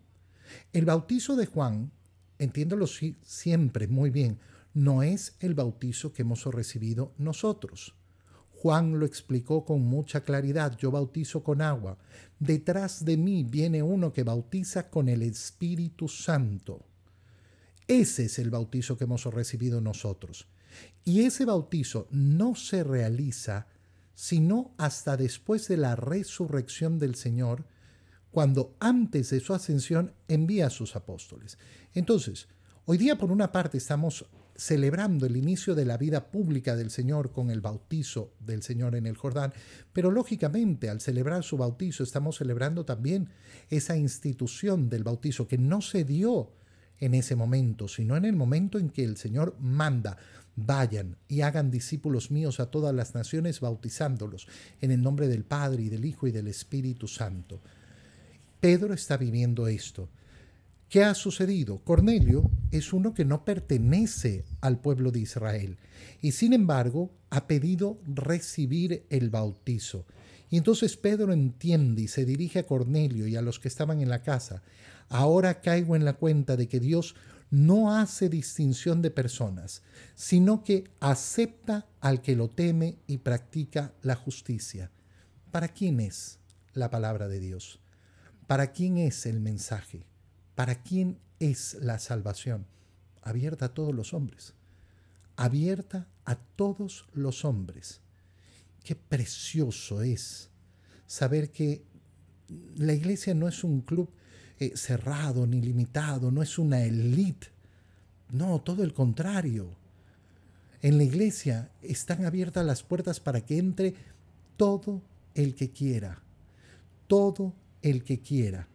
El 0.74 0.86
bautizo 0.86 1.36
de 1.36 1.46
Juan, 1.46 1.91
entiéndolo 2.39 2.88
siempre 2.88 3.88
muy 3.88 4.10
bien, 4.10 4.39
no 4.74 5.03
es 5.03 5.36
el 5.39 5.53
bautizo 5.53 6.12
que 6.13 6.24
hemos 6.24 6.46
recibido 6.46 7.13
nosotros. 7.17 7.96
Juan 8.50 9.00
lo 9.00 9.05
explicó 9.05 9.63
con 9.63 9.81
mucha 9.81 10.22
claridad, 10.24 10.77
yo 10.77 10.91
bautizo 10.91 11.43
con 11.43 11.62
agua, 11.62 11.98
detrás 12.39 13.05
de 13.05 13.15
mí 13.15 13.43
viene 13.43 13.84
uno 13.84 14.12
que 14.12 14.24
bautiza 14.24 14.89
con 14.89 15.08
el 15.08 15.22
Espíritu 15.22 16.08
Santo. 16.08 16.86
Ese 17.88 18.25
es 18.25 18.39
el 18.39 18.50
bautizo 18.50 18.98
que 18.98 19.05
hemos 19.05 19.25
recibido 19.25 19.81
nosotros. 19.81 20.48
Y 21.05 21.22
ese 21.22 21.46
bautizo 21.46 22.08
no 22.12 22.55
se 22.55 22.84
realiza 22.84 23.67
sino 24.19 24.75
hasta 24.77 25.15
después 25.15 25.69
de 25.69 25.77
la 25.77 25.96
resurrección 25.96 27.00
del 27.00 27.15
Señor, 27.15 27.63
cuando 28.31 28.75
antes 28.79 29.29
de 29.29 29.39
su 29.39 29.53
ascensión 29.53 30.13
envía 30.27 30.67
a 30.67 30.71
sus 30.71 30.95
apóstoles. 30.95 31.57
Entonces, 31.93 32.48
hoy 32.86 32.98
día 32.98 33.17
por 33.17 33.31
una 33.31 33.51
parte 33.51 33.77
estamos 33.77 34.25
celebrando 34.55 35.25
el 35.25 35.38
inicio 35.38 35.74
de 35.74 35.86
la 35.86 35.98
vida 35.98 36.31
pública 36.31 36.75
del 36.75 36.91
Señor 36.91 37.31
con 37.31 37.50
el 37.50 37.62
bautizo 37.62 38.33
del 38.39 38.62
Señor 38.62 38.95
en 38.95 39.07
el 39.07 39.15
Jordán, 39.15 39.53
pero 39.93 40.12
lógicamente 40.12 40.89
al 40.89 41.00
celebrar 41.00 41.43
su 41.43 41.55
bautizo 41.55 42.03
estamos 42.03 42.38
celebrando 42.38 42.83
también 42.83 43.29
esa 43.69 43.95
institución 43.95 44.89
del 44.89 45.05
bautizo 45.05 45.48
que 45.48 45.57
no 45.57 45.81
se 45.81 46.03
dio 46.03 46.51
en 46.98 47.13
ese 47.13 47.38
momento, 47.38 47.88
sino 47.88 48.17
en 48.17 48.25
el 48.25 48.36
momento 48.36 48.77
en 48.77 48.89
que 48.89 49.05
el 49.05 49.15
Señor 49.15 49.55
manda, 49.59 50.17
Vayan 50.62 51.15
y 51.29 51.39
hagan 51.41 51.71
discípulos 51.71 52.31
míos 52.31 52.59
a 52.59 52.69
todas 52.69 52.93
las 52.93 53.15
naciones, 53.15 53.62
bautizándolos 53.62 54.45
en 54.81 54.91
el 54.91 55.01
nombre 55.01 55.29
del 55.29 55.45
Padre 55.45 55.83
y 55.83 55.89
del 55.89 56.03
Hijo 56.03 56.27
y 56.27 56.31
del 56.31 56.48
Espíritu 56.48 57.07
Santo. 57.07 57.62
Pedro 58.59 58.93
está 58.93 59.15
viviendo 59.15 59.67
esto. 59.67 60.09
¿Qué 60.89 61.03
ha 61.03 61.13
sucedido? 61.13 61.79
Cornelio 61.79 62.49
es 62.71 62.93
uno 62.93 63.13
que 63.13 63.23
no 63.23 63.45
pertenece 63.45 64.43
al 64.59 64.79
pueblo 64.79 65.11
de 65.11 65.19
Israel 65.19 65.77
y 66.19 66.31
sin 66.31 66.51
embargo 66.51 67.11
ha 67.29 67.47
pedido 67.47 67.99
recibir 68.05 69.05
el 69.09 69.29
bautizo. 69.29 70.05
Y 70.49 70.57
entonces 70.57 70.97
Pedro 70.97 71.31
entiende 71.31 72.01
y 72.01 72.07
se 72.07 72.25
dirige 72.25 72.59
a 72.59 72.65
Cornelio 72.65 73.27
y 73.27 73.35
a 73.35 73.41
los 73.41 73.59
que 73.59 73.67
estaban 73.67 74.01
en 74.01 74.09
la 74.09 74.23
casa. 74.23 74.63
Ahora 75.09 75.61
caigo 75.61 75.95
en 75.95 76.05
la 76.05 76.13
cuenta 76.13 76.57
de 76.57 76.67
que 76.67 76.79
Dios 76.79 77.15
no 77.51 77.95
hace 77.95 78.29
distinción 78.29 79.01
de 79.01 79.11
personas, 79.11 79.83
sino 80.15 80.63
que 80.63 80.85
acepta 80.99 81.87
al 82.01 82.21
que 82.21 82.35
lo 82.35 82.49
teme 82.49 82.97
y 83.07 83.19
practica 83.19 83.93
la 84.01 84.15
justicia. 84.15 84.91
¿Para 85.51 85.69
quién 85.69 85.99
es 85.99 86.39
la 86.73 86.89
palabra 86.89 87.27
de 87.27 87.39
Dios? 87.39 87.79
¿Para 88.50 88.72
quién 88.72 88.98
es 88.98 89.27
el 89.27 89.39
mensaje? 89.39 90.08
¿Para 90.56 90.82
quién 90.82 91.20
es 91.39 91.77
la 91.82 92.00
salvación? 92.00 92.65
Abierta 93.22 93.65
a 93.65 93.74
todos 93.75 93.94
los 93.94 94.15
hombres. 94.15 94.56
Abierta 95.36 96.08
a 96.25 96.36
todos 96.36 97.06
los 97.13 97.46
hombres. 97.46 98.01
Qué 98.84 98.96
precioso 98.96 100.01
es 100.01 100.50
saber 101.06 101.51
que 101.51 101.84
la 102.75 102.94
iglesia 102.94 103.36
no 103.36 103.48
es 103.48 103.63
un 103.63 103.82
club 103.82 104.10
eh, 104.58 104.72
cerrado 104.75 105.46
ni 105.46 105.62
limitado, 105.62 106.32
no 106.32 106.41
es 106.41 106.58
una 106.58 106.82
élite. 106.82 107.50
No, 108.32 108.62
todo 108.62 108.84
el 108.84 108.96
contrario. 108.96 109.70
En 110.82 110.98
la 110.98 111.03
iglesia 111.03 111.70
están 111.84 112.25
abiertas 112.25 112.65
las 112.65 112.82
puertas 112.82 113.20
para 113.20 113.41
que 113.41 113.60
entre 113.60 113.94
todo 114.58 115.03
el 115.36 115.53
que 115.53 115.70
quiera. 115.70 116.24
Todo 117.06 117.53
el 117.81 118.03
que 118.03 118.21
quiera. 118.21 118.67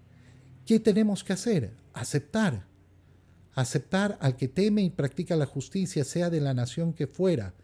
¿Qué 0.67 0.81
tenemos 0.81 1.25
que 1.25 1.33
hacer? 1.33 1.75
Aceptar. 1.93 2.67
Aceptar 3.55 4.19
al 4.21 4.37
que 4.37 4.49
teme 4.49 4.83
y 4.83 4.91
practica 4.91 5.37
la 5.37 5.47
justicia, 5.47 6.05
sea 6.05 6.31
de 6.31 6.41
la 6.41 6.55
nación 6.55 6.93
que 6.93 7.07
fuera. 7.07 7.55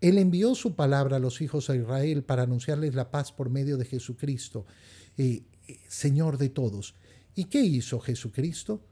Él 0.00 0.18
envió 0.18 0.54
su 0.54 0.74
palabra 0.74 1.16
a 1.16 1.20
los 1.20 1.40
hijos 1.40 1.68
de 1.68 1.78
Israel 1.78 2.24
para 2.24 2.42
anunciarles 2.42 2.94
la 2.94 3.10
paz 3.10 3.30
por 3.32 3.50
medio 3.50 3.76
de 3.76 3.84
Jesucristo, 3.84 4.66
eh, 5.16 5.44
eh, 5.68 5.78
Señor 5.88 6.38
de 6.38 6.48
todos. 6.48 6.96
¿Y 7.34 7.44
qué 7.44 7.60
hizo 7.60 8.00
Jesucristo? 8.00 8.82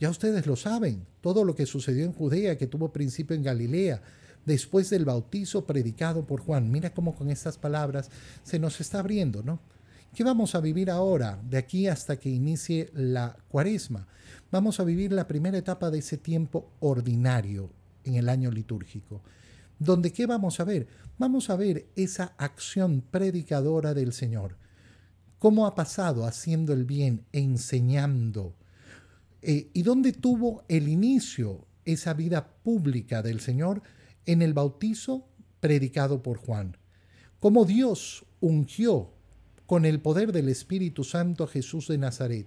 Ya 0.00 0.10
ustedes 0.10 0.46
lo 0.46 0.56
saben, 0.56 1.06
todo 1.20 1.44
lo 1.44 1.54
que 1.54 1.66
sucedió 1.66 2.04
en 2.04 2.12
Judea, 2.12 2.56
que 2.56 2.66
tuvo 2.66 2.92
principio 2.92 3.36
en 3.36 3.42
Galilea, 3.42 4.02
después 4.46 4.88
del 4.90 5.04
bautizo 5.04 5.66
predicado 5.66 6.26
por 6.26 6.40
Juan. 6.40 6.70
Mira 6.70 6.94
cómo 6.94 7.14
con 7.14 7.30
estas 7.30 7.58
palabras 7.58 8.10
se 8.42 8.58
nos 8.58 8.80
está 8.80 9.00
abriendo, 9.00 9.42
¿no? 9.42 9.60
¿Qué 10.14 10.24
vamos 10.24 10.54
a 10.54 10.60
vivir 10.60 10.90
ahora, 10.90 11.38
de 11.48 11.58
aquí 11.58 11.88
hasta 11.88 12.18
que 12.18 12.30
inicie 12.30 12.90
la 12.94 13.36
cuaresma? 13.48 14.06
Vamos 14.50 14.80
a 14.80 14.84
vivir 14.84 15.12
la 15.12 15.26
primera 15.26 15.58
etapa 15.58 15.90
de 15.90 15.98
ese 15.98 16.16
tiempo 16.16 16.70
ordinario 16.80 17.70
en 18.04 18.14
el 18.14 18.28
año 18.28 18.50
litúrgico. 18.50 19.22
¿Donde 19.78 20.12
qué 20.12 20.26
vamos 20.26 20.58
a 20.58 20.64
ver? 20.64 20.86
Vamos 21.18 21.50
a 21.50 21.56
ver 21.56 21.86
esa 21.96 22.34
acción 22.38 23.02
predicadora 23.10 23.92
del 23.92 24.12
Señor. 24.12 24.56
¿Cómo 25.38 25.66
ha 25.66 25.74
pasado 25.74 26.24
haciendo 26.24 26.72
el 26.72 26.84
bien, 26.84 27.26
enseñando? 27.32 28.54
Eh, 29.42 29.68
¿Y 29.74 29.82
dónde 29.82 30.12
tuvo 30.12 30.64
el 30.68 30.88
inicio 30.88 31.66
esa 31.84 32.14
vida 32.14 32.48
pública 32.62 33.20
del 33.22 33.40
Señor? 33.40 33.82
En 34.24 34.40
el 34.40 34.54
bautizo 34.54 35.28
predicado 35.60 36.22
por 36.22 36.38
Juan. 36.38 36.76
Cómo 37.38 37.64
Dios 37.64 38.24
ungió 38.40 39.12
con 39.66 39.84
el 39.84 40.00
poder 40.00 40.32
del 40.32 40.48
Espíritu 40.48 41.02
Santo 41.02 41.46
Jesús 41.46 41.88
de 41.88 41.98
Nazaret. 41.98 42.46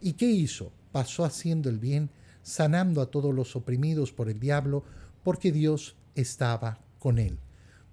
¿Y 0.00 0.12
qué 0.12 0.26
hizo? 0.26 0.72
Pasó 0.92 1.24
haciendo 1.24 1.68
el 1.68 1.78
bien, 1.78 2.10
sanando 2.42 3.00
a 3.00 3.10
todos 3.10 3.34
los 3.34 3.56
oprimidos 3.56 4.12
por 4.12 4.28
el 4.28 4.38
diablo, 4.38 4.84
porque 5.24 5.50
Dios 5.50 5.96
estaba 6.14 6.78
con 7.00 7.18
él. 7.18 7.38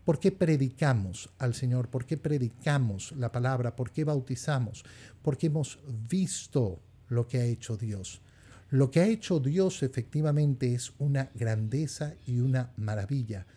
¿Por 0.05 0.19
qué 0.19 0.31
predicamos 0.31 1.29
al 1.39 1.55
Señor? 1.55 1.88
¿Por 1.88 2.05
qué 2.05 2.17
predicamos 2.17 3.13
la 3.13 3.31
palabra? 3.31 3.75
¿Por 3.75 3.89
qué 3.91 4.03
bautizamos? 4.03 4.83
Porque 5.24 5.48
hemos 5.48 5.79
visto 6.10 6.79
lo 7.07 7.27
que 7.27 7.39
ha 7.39 7.45
hecho 7.45 7.77
Dios. 7.77 8.22
Lo 8.69 8.91
que 8.91 9.00
ha 9.00 9.07
hecho 9.07 9.39
Dios 9.39 9.81
efectivamente 9.81 10.74
es 10.74 10.93
una 11.00 11.31
grandeza 11.33 12.15
y 12.27 12.39
una 12.39 12.72
maravilla. 12.75 13.48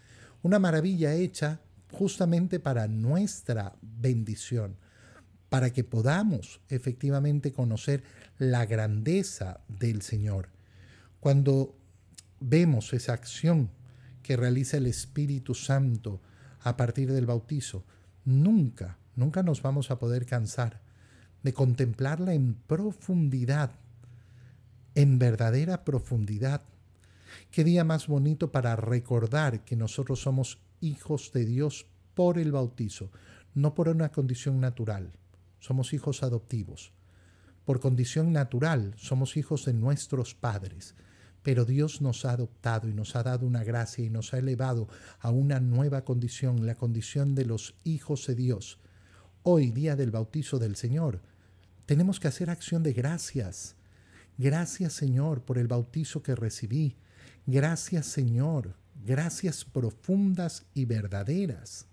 Una 0.43 0.59
maravilla 0.59 1.15
hecha 1.15 1.61
justamente 1.91 2.61
para 2.61 2.87
nuestra 2.87 3.75
bendición 3.83 4.77
para 5.49 5.73
que 5.73 5.85
podamos 5.85 6.61
efectivamente 6.69 7.53
conocer 7.53 8.03
la 8.39 8.67
grandeza 8.67 9.61
del 9.69 10.03
Señor. 10.03 10.49
Cuando 11.21 11.77
vemos 12.41 12.93
esa 12.93 13.13
acción 13.13 13.71
que 14.23 14.37
realiza 14.37 14.77
el 14.77 14.87
Espíritu 14.87 15.55
Santo 15.55 16.21
a 16.61 16.77
partir 16.77 17.13
del 17.13 17.27
bautizo, 17.27 17.85
nunca, 18.25 18.99
nunca 19.15 19.43
nos 19.43 19.63
vamos 19.63 19.91
a 19.91 19.99
poder 19.99 20.27
cansar 20.27 20.81
de 21.43 21.53
contemplarla 21.53 22.35
en 22.35 22.55
profundidad, 22.55 23.71
en 24.97 25.19
verdadera 25.19 25.85
profundidad. 25.85 26.63
Qué 27.53 27.63
día 27.63 27.85
más 27.85 28.09
bonito 28.09 28.51
para 28.51 28.75
recordar 28.75 29.65
que 29.65 29.77
nosotros 29.77 30.21
somos 30.21 30.59
hijos 30.81 31.31
de 31.33 31.45
Dios 31.45 31.87
por 32.15 32.39
el 32.39 32.51
bautizo, 32.51 33.11
no 33.55 33.75
por 33.75 33.89
una 33.89 34.11
condición 34.11 34.61
natural 34.61 35.13
somos 35.67 35.93
hijos 35.93 36.23
adoptivos. 36.23 36.93
Por 37.65 37.81
condición 37.81 38.33
natural 38.33 38.95
somos 38.97 39.37
hijos 39.37 39.65
de 39.65 39.73
nuestros 39.73 40.37
padres, 40.37 40.95
pero 41.43 41.65
Dios 41.65 42.01
nos 42.01 42.25
ha 42.25 42.31
adoptado 42.31 42.89
y 42.89 42.95
nos 42.95 43.17
ha 43.17 43.25
dado 43.25 43.45
una 43.47 43.65
gracia 43.65 44.05
y 44.05 44.11
nos 44.11 44.33
ha 44.33 44.39
elevado 44.39 44.89
a 45.19 45.31
una 45.31 45.59
nueva 45.59 46.05
condición, 46.05 46.65
la 46.67 46.77
condición 46.77 47.35
de 47.35 47.47
los 47.47 47.75
hijos 47.83 48.29
de 48.29 48.37
Dios. 48.37 48.79
Hoy, 49.43 49.73
día 49.73 49.97
del 49.97 50.13
bautizo 50.13 50.61
del 50.61 50.77
Señor, 50.77 51.21
tenemos 51.85 52.21
que 52.21 52.29
hacer 52.29 52.49
acción 52.49 52.85
de 52.85 52.93
gracias. 52.93 53.75
Gracias 54.39 54.93
Señor 54.93 55.43
por 55.43 55.59
el 55.59 55.67
bautizo 55.67 56.23
que 56.23 56.37
recibí. 56.37 56.97
Gracias 57.47 58.07
Señor. 58.07 58.77
Gracias 59.05 59.65
profundas 59.65 60.67
y 60.75 60.85
verdaderas. 60.85 61.87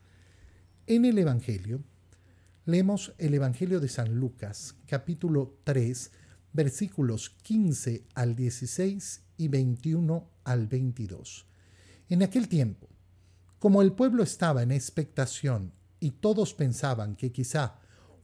En 0.86 1.06
el 1.06 1.18
Evangelio, 1.18 1.82
Leemos 2.66 3.14
el 3.18 3.34
Evangelio 3.34 3.82
de 3.82 3.90
San 3.90 4.16
Lucas, 4.16 4.76
capítulo 4.88 5.58
3, 5.66 6.12
versículos 6.54 7.30
15 7.30 8.06
al 8.16 8.38
16 8.38 9.22
y 9.36 9.50
21 9.50 10.30
al 10.46 10.68
22. 10.68 11.46
En 12.08 12.24
aquel 12.24 12.48
tiempo, 12.48 12.88
como 13.60 13.82
el 13.82 13.92
pueblo 13.92 14.24
estaba 14.24 14.64
en 14.64 14.72
expectación 14.72 15.74
y 16.00 16.12
todos 16.12 16.54
pensaban 16.54 17.18
que 17.18 17.34
quizá 17.34 17.82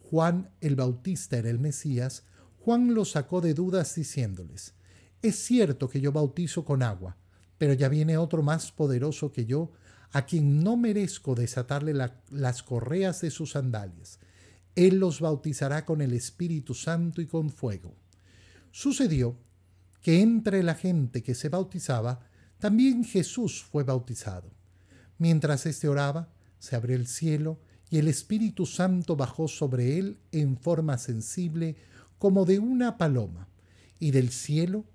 Juan 0.09 0.51
el 0.61 0.77
Bautista 0.77 1.35
era 1.37 1.49
el 1.49 1.59
Mesías, 1.59 2.23
Juan 2.59 2.93
los 2.93 3.11
sacó 3.11 3.41
de 3.41 3.53
dudas 3.53 3.93
diciéndoles, 3.93 4.73
es 5.21 5.35
cierto 5.35 5.89
que 5.89 5.99
yo 5.99 6.13
bautizo 6.13 6.63
con 6.63 6.81
agua, 6.81 7.17
pero 7.57 7.73
ya 7.73 7.89
viene 7.89 8.15
otro 8.15 8.41
más 8.41 8.71
poderoso 8.71 9.33
que 9.33 9.45
yo, 9.45 9.73
a 10.13 10.25
quien 10.25 10.63
no 10.63 10.77
merezco 10.77 11.35
desatarle 11.35 11.93
las 12.29 12.63
correas 12.63 13.19
de 13.19 13.31
sus 13.31 13.51
sandalias. 13.51 14.17
Él 14.87 14.99
los 14.99 15.19
bautizará 15.19 15.83
con 15.83 15.99
el 15.99 16.13
Espíritu 16.13 16.73
Santo 16.73 17.21
y 17.21 17.27
con 17.27 17.49
fuego. 17.49 17.97
Sucedió 18.71 19.35
que 20.01 20.21
entre 20.21 20.63
la 20.63 20.73
gente 20.73 21.21
que 21.21 21.35
se 21.35 21.49
bautizaba, 21.49 22.21
también 22.59 23.03
Jesús 23.03 23.61
fue 23.61 23.83
bautizado. 23.83 24.49
Mientras 25.17 25.65
éste 25.65 25.89
oraba, 25.89 26.31
se 26.59 26.77
abrió 26.77 26.95
el 26.95 27.07
cielo 27.07 27.59
y 27.89 27.97
el 27.97 28.07
Espíritu 28.07 28.65
Santo 28.65 29.17
bajó 29.17 29.49
sobre 29.49 29.99
él 29.99 30.17
en 30.31 30.57
forma 30.57 30.97
sensible 30.97 31.75
como 32.17 32.45
de 32.45 32.59
una 32.59 32.97
paloma. 32.97 33.49
Y 33.99 34.11
del 34.11 34.29
cielo 34.29 34.85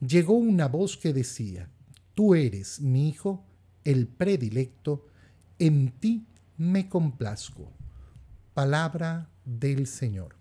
llegó 0.00 0.34
una 0.34 0.66
voz 0.66 0.96
que 0.96 1.12
decía, 1.12 1.70
Tú 2.14 2.34
eres 2.34 2.80
mi 2.80 3.08
Hijo, 3.08 3.46
el 3.84 4.08
predilecto, 4.08 5.06
en 5.60 5.92
ti 6.00 6.26
me 6.56 6.88
complazco 6.88 7.77
palabra 8.58 9.30
del 9.44 9.86
Señor. 9.86 10.34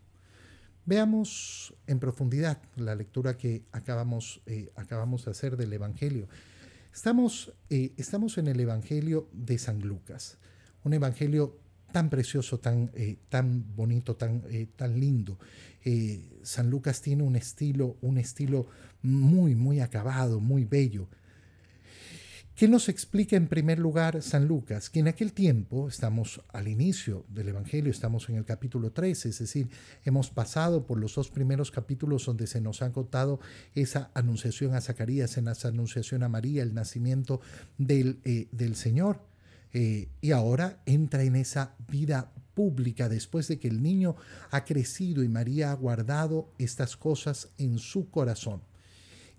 Veamos 0.87 1.75
en 1.85 1.99
profundidad 1.99 2.57
la 2.75 2.95
lectura 2.95 3.37
que 3.37 3.61
acabamos, 3.71 4.41
eh, 4.47 4.71
acabamos 4.75 5.25
de 5.25 5.29
hacer 5.29 5.55
del 5.55 5.71
Evangelio. 5.71 6.27
Estamos, 6.91 7.53
eh, 7.69 7.93
estamos 7.95 8.39
en 8.39 8.47
el 8.47 8.59
Evangelio 8.59 9.29
de 9.33 9.59
San 9.59 9.81
Lucas, 9.81 10.39
un 10.83 10.95
Evangelio 10.95 11.59
tan 11.91 12.09
precioso, 12.09 12.59
tan, 12.59 12.89
eh, 12.95 13.19
tan 13.29 13.75
bonito, 13.75 14.15
tan, 14.15 14.41
tan 14.75 14.99
lindo. 14.99 15.37
San 16.41 16.71
Lucas 16.71 17.03
tiene 17.03 17.21
un 17.21 17.35
estilo, 17.35 17.97
un 18.01 18.17
estilo 18.17 18.65
muy, 19.03 19.53
muy 19.53 19.79
acabado, 19.79 20.39
muy 20.39 20.65
bello. 20.65 21.07
¿Qué 22.57 22.67
nos 22.67 22.89
explica 22.89 23.35
en 23.35 23.47
primer 23.47 23.77
lugar 23.77 24.23
San 24.23 24.47
Lucas? 24.47 24.89
Que 24.89 25.01
en 25.01 25.07
aquel 25.07 25.31
tiempo, 25.31 25.87
estamos 25.87 26.41
al 26.51 26.67
inicio 26.67 27.23
del 27.29 27.49
Evangelio, 27.49 27.91
estamos 27.91 28.29
en 28.29 28.35
el 28.35 28.45
capítulo 28.45 28.91
13, 28.91 29.29
es 29.29 29.37
decir, 29.37 29.69
hemos 30.03 30.31
pasado 30.31 30.87
por 30.87 30.97
los 30.97 31.13
dos 31.13 31.29
primeros 31.29 31.69
capítulos 31.69 32.25
donde 32.25 32.47
se 32.47 32.59
nos 32.59 32.81
ha 32.81 32.91
contado 32.91 33.39
esa 33.75 34.09
anunciación 34.15 34.73
a 34.73 34.81
Zacarías, 34.81 35.37
en 35.37 35.49
esa 35.49 35.67
anunciación 35.67 36.23
a 36.23 36.29
María, 36.29 36.63
el 36.63 36.73
nacimiento 36.73 37.41
del, 37.77 38.21
eh, 38.23 38.47
del 38.51 38.75
Señor. 38.75 39.21
Eh, 39.71 40.09
y 40.21 40.31
ahora 40.31 40.81
entra 40.87 41.21
en 41.21 41.35
esa 41.35 41.75
vida 41.87 42.31
pública 42.55 43.07
después 43.07 43.47
de 43.49 43.59
que 43.59 43.67
el 43.67 43.83
niño 43.83 44.15
ha 44.49 44.65
crecido 44.65 45.23
y 45.23 45.29
María 45.29 45.69
ha 45.69 45.75
guardado 45.75 46.49
estas 46.57 46.97
cosas 46.97 47.49
en 47.59 47.77
su 47.77 48.09
corazón. 48.09 48.63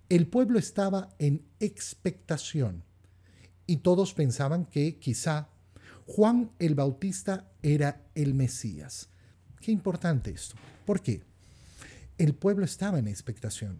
El 0.09 0.29
pueblo 0.29 0.61
estaba 0.61 1.17
en 1.19 1.43
expectación 1.59 2.87
y 3.69 3.77
todos 3.77 4.15
pensaban 4.15 4.65
que 4.65 4.97
quizá 4.97 5.51
Juan 6.07 6.51
el 6.59 6.75
Bautista 6.75 7.53
era 7.63 8.01
el 8.15 8.33
Mesías. 8.33 9.11
Qué 9.61 9.71
importante 9.71 10.31
esto. 10.31 10.57
¿Por 10.87 11.03
qué? 11.03 11.23
El 12.17 12.35
pueblo 12.35 12.65
estaba 12.65 12.99
en 12.99 13.07
expectación. 13.07 13.79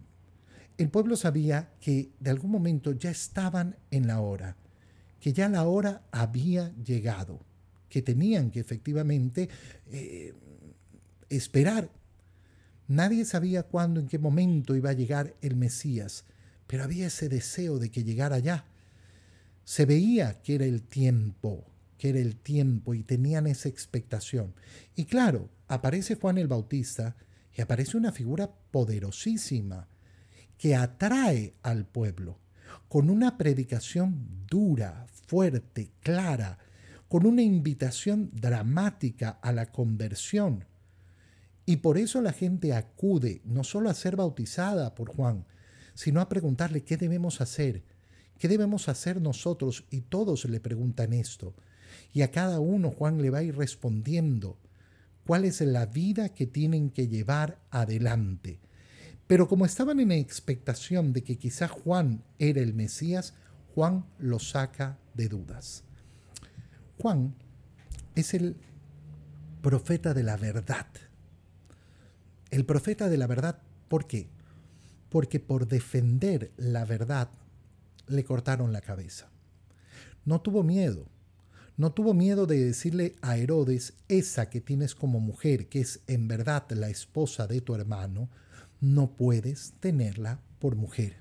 El 0.77 0.89
pueblo 0.89 1.17
sabía 1.17 1.73
que 1.81 2.11
de 2.19 2.29
algún 2.29 2.51
momento 2.51 2.91
ya 2.91 3.09
estaban 3.09 3.77
en 3.89 4.05
la 4.05 4.21
hora, 4.21 4.55
que 5.19 5.33
ya 5.33 5.49
la 5.49 5.63
hora 5.63 6.03
había 6.11 6.71
llegado, 6.83 7.39
que 7.89 8.03
tenían 8.03 8.51
que 8.51 8.59
efectivamente 8.59 9.49
eh, 9.87 10.35
esperar. 11.29 11.89
Nadie 12.87 13.25
sabía 13.25 13.63
cuándo, 13.63 13.99
en 13.99 14.07
qué 14.07 14.19
momento 14.19 14.75
iba 14.75 14.91
a 14.91 14.93
llegar 14.93 15.35
el 15.41 15.55
Mesías, 15.55 16.25
pero 16.67 16.83
había 16.83 17.07
ese 17.07 17.27
deseo 17.27 17.79
de 17.79 17.89
que 17.89 18.03
llegara 18.03 18.37
ya 18.37 18.68
se 19.69 19.85
veía 19.85 20.41
que 20.41 20.55
era 20.55 20.65
el 20.65 20.81
tiempo, 20.81 21.63
que 21.99 22.09
era 22.09 22.17
el 22.17 22.37
tiempo 22.37 22.95
y 22.95 23.03
tenían 23.03 23.45
esa 23.45 23.69
expectación. 23.69 24.55
Y 24.95 25.05
claro, 25.05 25.47
aparece 25.67 26.15
Juan 26.15 26.39
el 26.39 26.47
Bautista 26.47 27.15
y 27.55 27.61
aparece 27.61 27.95
una 27.95 28.11
figura 28.11 28.49
poderosísima 28.71 29.87
que 30.57 30.75
atrae 30.75 31.53
al 31.61 31.85
pueblo 31.85 32.39
con 32.87 33.11
una 33.11 33.37
predicación 33.37 34.47
dura, 34.49 35.05
fuerte, 35.27 35.91
clara, 35.99 36.57
con 37.07 37.27
una 37.27 37.43
invitación 37.43 38.31
dramática 38.33 39.37
a 39.39 39.51
la 39.51 39.71
conversión. 39.71 40.65
Y 41.67 41.77
por 41.77 41.99
eso 41.99 42.23
la 42.23 42.33
gente 42.33 42.73
acude 42.73 43.41
no 43.45 43.63
solo 43.63 43.91
a 43.91 43.93
ser 43.93 44.15
bautizada 44.15 44.95
por 44.95 45.15
Juan, 45.15 45.45
sino 45.93 46.21
a 46.21 46.27
preguntarle 46.27 46.83
qué 46.83 46.97
debemos 46.97 47.39
hacer, 47.39 47.83
¿Qué 48.39 48.47
debemos 48.47 48.87
hacer 48.87 49.21
nosotros? 49.21 49.83
Y 49.91 50.01
todos 50.01 50.45
le 50.45 50.61
preguntan 50.61 51.11
esto. 51.11 51.53
Y 52.13 52.21
a 52.21 52.31
cada 52.31 52.59
uno 52.61 52.89
Juan 52.89 53.21
le 53.21 53.29
va 53.29 53.39
a 53.39 53.43
ir 53.43 53.55
respondiendo 53.55 54.57
cuál 55.25 55.45
es 55.45 55.59
la 55.61 55.85
vida 55.85 56.29
que 56.29 56.47
tienen 56.47 56.89
que 56.89 57.09
llevar 57.09 57.59
adelante. 57.69 58.59
Pero 59.27 59.47
como 59.47 59.65
estaban 59.65 59.99
en 59.99 60.11
expectación 60.11 61.13
de 61.13 61.23
que 61.23 61.37
quizá 61.37 61.67
Juan 61.67 62.23
era 62.39 62.61
el 62.61 62.73
Mesías, 62.73 63.33
Juan 63.75 64.05
lo 64.17 64.39
saca 64.39 64.97
de 65.13 65.27
dudas. 65.27 65.83
Juan 66.97 67.35
es 68.15 68.33
el 68.33 68.55
profeta 69.61 70.13
de 70.13 70.23
la 70.23 70.37
verdad. 70.37 70.87
El 72.49 72.65
profeta 72.65 73.09
de 73.09 73.17
la 73.17 73.27
verdad, 73.27 73.61
¿por 73.89 74.07
qué? 74.07 74.29
Porque 75.09 75.39
por 75.39 75.67
defender 75.67 76.51
la 76.57 76.85
verdad 76.85 77.29
le 78.09 78.23
cortaron 78.23 78.73
la 78.73 78.81
cabeza. 78.81 79.29
No 80.25 80.41
tuvo 80.41 80.63
miedo. 80.63 81.07
No 81.77 81.93
tuvo 81.93 82.13
miedo 82.13 82.45
de 82.45 82.65
decirle 82.65 83.15
a 83.21 83.37
Herodes, 83.37 83.93
esa 84.09 84.49
que 84.49 84.59
tienes 84.59 84.95
como 84.95 85.21
mujer, 85.21 85.69
que 85.69 85.79
es 85.79 86.01
en 86.07 86.27
verdad 86.27 86.69
la 86.71 86.89
esposa 86.89 87.47
de 87.47 87.61
tu 87.61 87.73
hermano, 87.73 88.29
no 88.81 89.15
puedes 89.15 89.73
tenerla 89.79 90.41
por 90.59 90.75
mujer. 90.75 91.17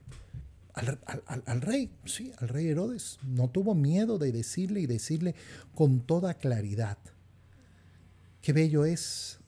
Al, 0.74 1.60
rey, 1.60 1.90
sí, 2.04 2.32
al 2.38 2.48
rey 2.48 2.68
Herodes, 2.68 3.18
no 3.24 3.50
tuvo 3.50 3.74
miedo 3.74 4.18
de 4.18 4.32
decirle 4.32 4.80
y 4.80 4.86
decirle 4.86 5.34
con 5.74 6.00
toda 6.00 6.34
claridad. 6.34 6.98
Qué 8.42 8.52
bello 8.52 8.84
es 8.84 9.38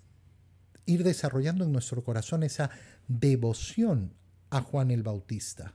ir 0.86 1.04
desarrollando 1.04 1.64
en 1.64 1.72
nuestro 1.72 2.02
corazón 2.02 2.42
esa 2.42 2.70
devoción 3.06 4.12
a 4.50 4.60
Juan 4.60 4.90
el 4.90 5.02
Bautista. 5.02 5.74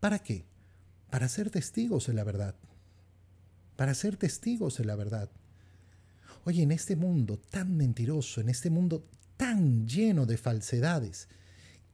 ¿Para 0.00 0.18
qué? 0.20 0.46
Para 1.10 1.28
ser 1.28 1.50
testigos 1.50 2.06
de 2.06 2.14
la 2.14 2.24
verdad. 2.24 2.54
Para 3.76 3.94
ser 3.94 4.16
testigos 4.16 4.78
de 4.78 4.84
la 4.84 4.96
verdad. 4.96 5.30
Oye, 6.44 6.62
en 6.62 6.72
este 6.72 6.96
mundo 6.96 7.38
tan 7.38 7.76
mentiroso, 7.76 8.40
en 8.40 8.48
este 8.48 8.70
mundo 8.70 9.04
tan 9.36 9.86
lleno 9.86 10.26
de 10.26 10.36
falsedades, 10.36 11.28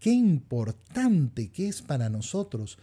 qué 0.01 0.11
importante 0.11 1.51
que 1.51 1.69
es 1.69 1.83
para 1.83 2.09
nosotros 2.09 2.79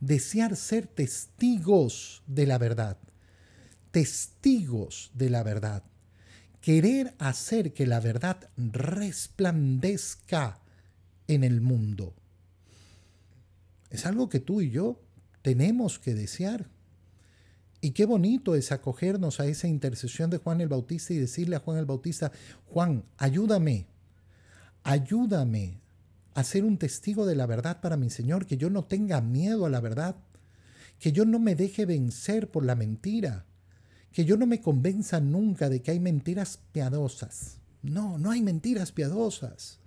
desear 0.00 0.56
ser 0.56 0.86
testigos 0.86 2.22
de 2.26 2.46
la 2.46 2.58
verdad. 2.58 2.98
Testigos 3.90 5.10
de 5.14 5.30
la 5.30 5.42
verdad 5.42 5.84
querer 6.64 7.14
hacer 7.18 7.74
que 7.74 7.86
la 7.86 8.00
verdad 8.00 8.48
resplandezca 8.56 10.60
en 11.28 11.44
el 11.44 11.60
mundo. 11.60 12.14
Es 13.90 14.06
algo 14.06 14.30
que 14.30 14.40
tú 14.40 14.62
y 14.62 14.70
yo 14.70 14.98
tenemos 15.44 15.98
que 15.98 16.14
desear. 16.14 16.70
Y 17.82 17.90
qué 17.90 18.06
bonito 18.06 18.54
es 18.54 18.72
acogernos 18.72 19.40
a 19.40 19.46
esa 19.46 19.68
intercesión 19.68 20.30
de 20.30 20.38
Juan 20.38 20.62
el 20.62 20.68
Bautista 20.68 21.12
y 21.12 21.18
decirle 21.18 21.54
a 21.54 21.58
Juan 21.60 21.76
el 21.76 21.84
Bautista, 21.84 22.32
Juan, 22.64 23.04
ayúdame, 23.18 23.86
ayúdame 24.84 25.82
a 26.32 26.44
ser 26.44 26.64
un 26.64 26.78
testigo 26.78 27.26
de 27.26 27.36
la 27.36 27.44
verdad 27.44 27.82
para 27.82 27.98
mi 27.98 28.08
Señor, 28.08 28.46
que 28.46 28.56
yo 28.56 28.70
no 28.70 28.86
tenga 28.86 29.20
miedo 29.20 29.66
a 29.66 29.68
la 29.68 29.82
verdad, 29.82 30.16
que 30.98 31.12
yo 31.12 31.26
no 31.26 31.38
me 31.38 31.54
deje 31.54 31.84
vencer 31.84 32.50
por 32.50 32.64
la 32.64 32.74
mentira, 32.74 33.44
que 34.12 34.24
yo 34.24 34.38
no 34.38 34.46
me 34.46 34.62
convenza 34.62 35.20
nunca 35.20 35.68
de 35.68 35.82
que 35.82 35.90
hay 35.90 36.00
mentiras 36.00 36.58
piadosas. 36.72 37.58
No, 37.82 38.16
no 38.16 38.30
hay 38.30 38.40
mentiras 38.40 38.92
piadosas. 38.92 39.78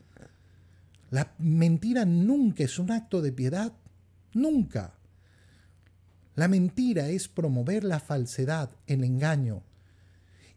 La 1.10 1.34
mentira 1.40 2.06
nunca 2.06 2.64
es 2.64 2.78
un 2.78 2.92
acto 2.92 3.24
de 3.24 3.32
piedad. 3.32 3.74
Nunca. 4.34 4.97
La 6.38 6.48
mentira 6.48 7.10
es 7.10 7.28
promover 7.28 7.84
la 7.84 8.00
falsedad, 8.00 8.70
el 8.86 9.04
engaño. 9.04 9.64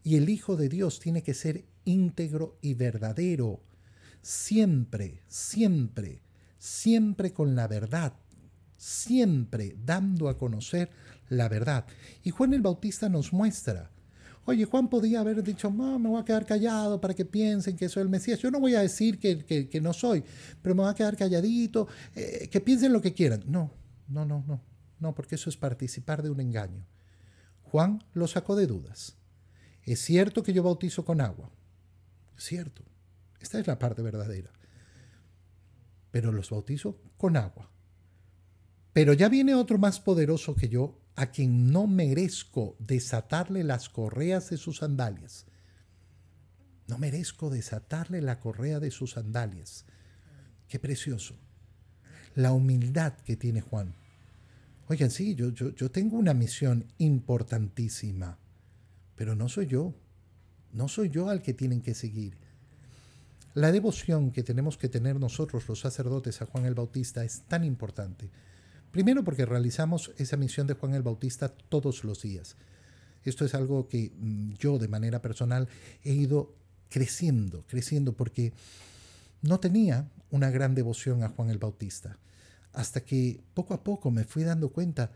Y 0.05 0.17
el 0.17 0.29
Hijo 0.29 0.55
de 0.55 0.69
Dios 0.69 1.01
tiene 1.01 1.23
que 1.23 1.33
ser 1.33 1.65
íntegro 1.87 2.59
y 2.61 2.75
verdadero. 2.75 3.63
Siempre, 4.21 5.23
siempre, 5.27 6.21
siempre 6.59 7.33
con 7.33 7.55
la 7.57 7.67
verdad. 7.67 8.13
Siempre 8.77 9.75
dando 9.83 10.29
a 10.29 10.37
conocer 10.37 10.91
la 11.31 11.49
verdad. 11.49 11.87
Y 12.25 12.29
Juan 12.29 12.53
el 12.53 12.61
Bautista 12.61 13.09
nos 13.09 13.33
muestra. 13.33 13.91
Oye, 14.45 14.67
Juan 14.67 14.91
podía 14.91 15.21
haber 15.21 15.43
dicho, 15.43 15.71
no, 15.71 15.99
me 15.99 16.11
voy 16.11 16.21
a 16.21 16.27
quedar 16.27 16.45
callado 16.45 17.01
para 17.01 17.15
que 17.15 17.25
piensen 17.25 17.79
que 17.79 17.89
soy 17.89 18.03
el 18.03 18.11
Mesías. 18.11 18.39
Yo 18.39 18.51
no 18.51 18.61
voy 18.61 18.75
a 18.75 18.81
decir 18.81 19.19
que, 19.19 19.81
no 19.81 19.95
soy, 19.95 20.23
pero 20.61 20.75
me 20.75 20.83
voy 20.83 20.91
a 20.91 20.95
quedar 20.95 21.17
calladito, 21.17 21.89
eh, 22.15 22.51
que 22.53 22.61
piensen 22.61 22.93
lo 22.93 23.01
que 23.01 23.15
quieran. 23.15 23.45
No, 23.47 23.73
no, 24.09 24.27
no, 24.27 24.45
no, 24.47 24.61
no, 25.01 25.15
porque 25.15 25.35
eso 25.35 25.51
es 25.51 25.57
participar 25.57 26.23
de 26.23 26.31
un 26.31 26.41
engaño. 26.41 26.87
Juan 27.63 28.05
lo 28.13 28.27
sacó 28.27 28.57
de 28.57 28.67
dudas. 28.67 29.17
Es 29.83 30.01
cierto 30.01 30.43
que 30.43 30.53
yo 30.53 30.63
bautizo 30.63 31.05
con 31.05 31.21
agua. 31.21 31.51
Es 32.37 32.45
cierto. 32.45 32.85
Esta 33.41 33.59
es 33.59 33.67
la 33.67 33.79
parte 33.79 34.03
verdadera. 34.03 34.53
Pero 36.11 36.33
los 36.33 36.51
bautizo 36.51 37.01
con 37.17 37.37
agua. 37.37 37.71
Pero 38.93 39.13
ya 39.13 39.29
viene 39.29 39.55
otro 39.55 39.79
más 39.79 40.01
poderoso 40.01 40.55
que 40.55 40.69
yo 40.69 41.01
a 41.17 41.31
quien 41.31 41.71
no 41.71 41.87
merezco 41.87 42.77
desatarle 42.79 43.63
las 43.65 43.89
correas 43.89 44.51
de 44.51 44.57
sus 44.57 44.79
sandalias. 44.79 45.47
No 46.89 46.99
merezco 46.99 47.51
desatarle 47.51 48.21
la 48.21 48.41
correa 48.41 48.81
de 48.81 48.91
sus 48.91 49.13
sandalias. 49.13 49.85
Qué 50.67 50.79
precioso. 50.79 51.37
La 52.35 52.53
humildad 52.53 53.15
que 53.25 53.37
tiene 53.37 53.61
Juan. 53.61 53.95
Oigan, 54.91 55.11
sí, 55.11 55.35
yo, 55.35 55.49
yo, 55.49 55.75
yo 55.75 55.91
tengo 55.91 56.19
una 56.19 56.35
misión 56.35 56.85
importantísima, 56.99 58.37
pero 59.17 59.35
no 59.35 59.49
soy 59.49 59.67
yo. 59.67 59.95
No 60.73 60.87
soy 60.87 61.09
yo 61.09 61.31
al 61.31 61.41
que 61.41 61.55
tienen 61.55 61.81
que 61.81 61.95
seguir. 61.95 62.37
La 63.55 63.73
devoción 63.73 64.31
que 64.31 64.43
tenemos 64.43 64.77
que 64.77 64.89
tener 64.89 65.19
nosotros 65.19 65.67
los 65.67 65.81
sacerdotes 65.81 66.43
a 66.43 66.47
Juan 66.47 66.67
el 66.67 66.75
Bautista 66.75 67.25
es 67.25 67.41
tan 67.49 67.65
importante 67.65 68.31
Primero 68.91 69.23
porque 69.23 69.47
realizamos 69.47 70.11
esa 70.19 70.37
misión 70.37 70.67
de 70.67 70.75
Juan 70.75 70.95
el 70.95 71.03
Bautista 71.03 71.49
todos 71.49 72.03
los 72.03 72.23
días. 72.23 72.57
Esto 73.25 73.45
es 73.45 73.55
algo 73.55 73.89
que 73.89 74.13
mm, 74.19 74.55
yo 74.55 74.79
de 74.79 74.89
manera 74.89 75.23
personal 75.23 75.69
he 76.03 76.13
ido 76.13 76.55
creciendo, 76.89 77.65
creciendo 77.69 78.15
porque 78.15 78.53
no 79.43 79.61
tenía 79.61 80.11
una 80.31 80.51
gran 80.51 80.75
devoción 80.75 81.23
a 81.23 81.29
Juan 81.29 81.51
el 81.51 81.59
Bautista. 81.59 82.19
Hasta 82.73 83.01
que 83.03 83.43
poco 83.55 83.75
a 83.75 83.83
poco 83.83 84.11
me 84.11 84.25
fui 84.25 84.45
dando 84.45 84.71
cuenta, 84.71 85.11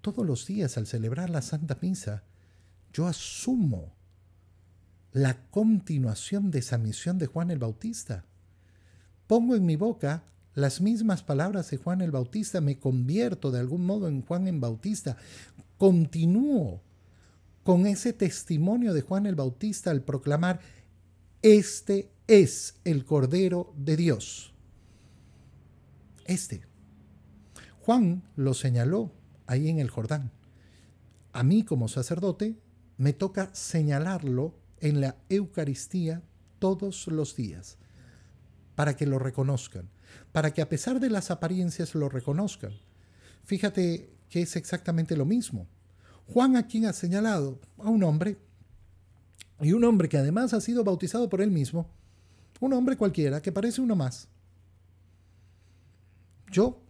todos 0.00 0.26
los 0.26 0.46
días 0.46 0.76
al 0.76 0.86
celebrar 0.86 1.30
la 1.30 1.42
Santa 1.42 1.78
Misa, 1.80 2.22
yo 2.92 3.06
asumo 3.06 3.92
la 5.12 5.42
continuación 5.50 6.50
de 6.50 6.60
esa 6.60 6.78
misión 6.78 7.18
de 7.18 7.26
Juan 7.26 7.50
el 7.50 7.58
Bautista. 7.58 8.24
Pongo 9.26 9.56
en 9.56 9.66
mi 9.66 9.76
boca 9.76 10.24
las 10.54 10.80
mismas 10.80 11.22
palabras 11.22 11.70
de 11.70 11.76
Juan 11.76 12.00
el 12.00 12.10
Bautista, 12.10 12.60
me 12.60 12.78
convierto 12.78 13.50
de 13.50 13.60
algún 13.60 13.86
modo 13.86 14.08
en 14.08 14.22
Juan 14.22 14.48
el 14.48 14.58
Bautista, 14.58 15.16
continúo 15.76 16.82
con 17.62 17.86
ese 17.86 18.12
testimonio 18.12 18.94
de 18.94 19.02
Juan 19.02 19.26
el 19.26 19.34
Bautista 19.34 19.90
al 19.90 20.02
proclamar, 20.02 20.60
este 21.42 22.10
es 22.26 22.76
el 22.84 23.04
Cordero 23.04 23.72
de 23.76 23.96
Dios. 23.96 24.52
Este. 26.24 26.67
Juan 27.88 28.22
lo 28.36 28.52
señaló 28.52 29.12
ahí 29.46 29.70
en 29.70 29.78
el 29.78 29.88
Jordán. 29.88 30.30
A 31.32 31.42
mí 31.42 31.64
como 31.64 31.88
sacerdote 31.88 32.60
me 32.98 33.14
toca 33.14 33.48
señalarlo 33.54 34.52
en 34.80 35.00
la 35.00 35.16
Eucaristía 35.30 36.20
todos 36.58 37.06
los 37.06 37.34
días 37.34 37.78
para 38.74 38.94
que 38.94 39.06
lo 39.06 39.18
reconozcan 39.18 39.88
para 40.32 40.52
que 40.52 40.60
a 40.60 40.68
pesar 40.68 41.00
de 41.00 41.08
las 41.08 41.30
apariencias 41.30 41.94
lo 41.94 42.10
reconozcan. 42.10 42.72
Fíjate 43.44 44.10
que 44.28 44.42
es 44.42 44.56
exactamente 44.56 45.16
lo 45.16 45.24
mismo. 45.24 45.66
Juan 46.26 46.56
a 46.56 46.66
quien 46.66 46.84
ha 46.84 46.92
señalado 46.92 47.58
a 47.78 47.88
un 47.88 48.02
hombre, 48.02 48.36
y 49.62 49.72
un 49.72 49.82
hombre 49.84 50.10
que 50.10 50.18
además 50.18 50.52
ha 50.52 50.60
sido 50.60 50.84
bautizado 50.84 51.30
por 51.30 51.40
él 51.40 51.50
mismo, 51.50 51.88
un 52.60 52.74
hombre 52.74 52.98
cualquiera 52.98 53.40
que 53.40 53.50
parece 53.50 53.80
uno 53.80 53.96
más. 53.96 54.28
Yo 56.52 56.82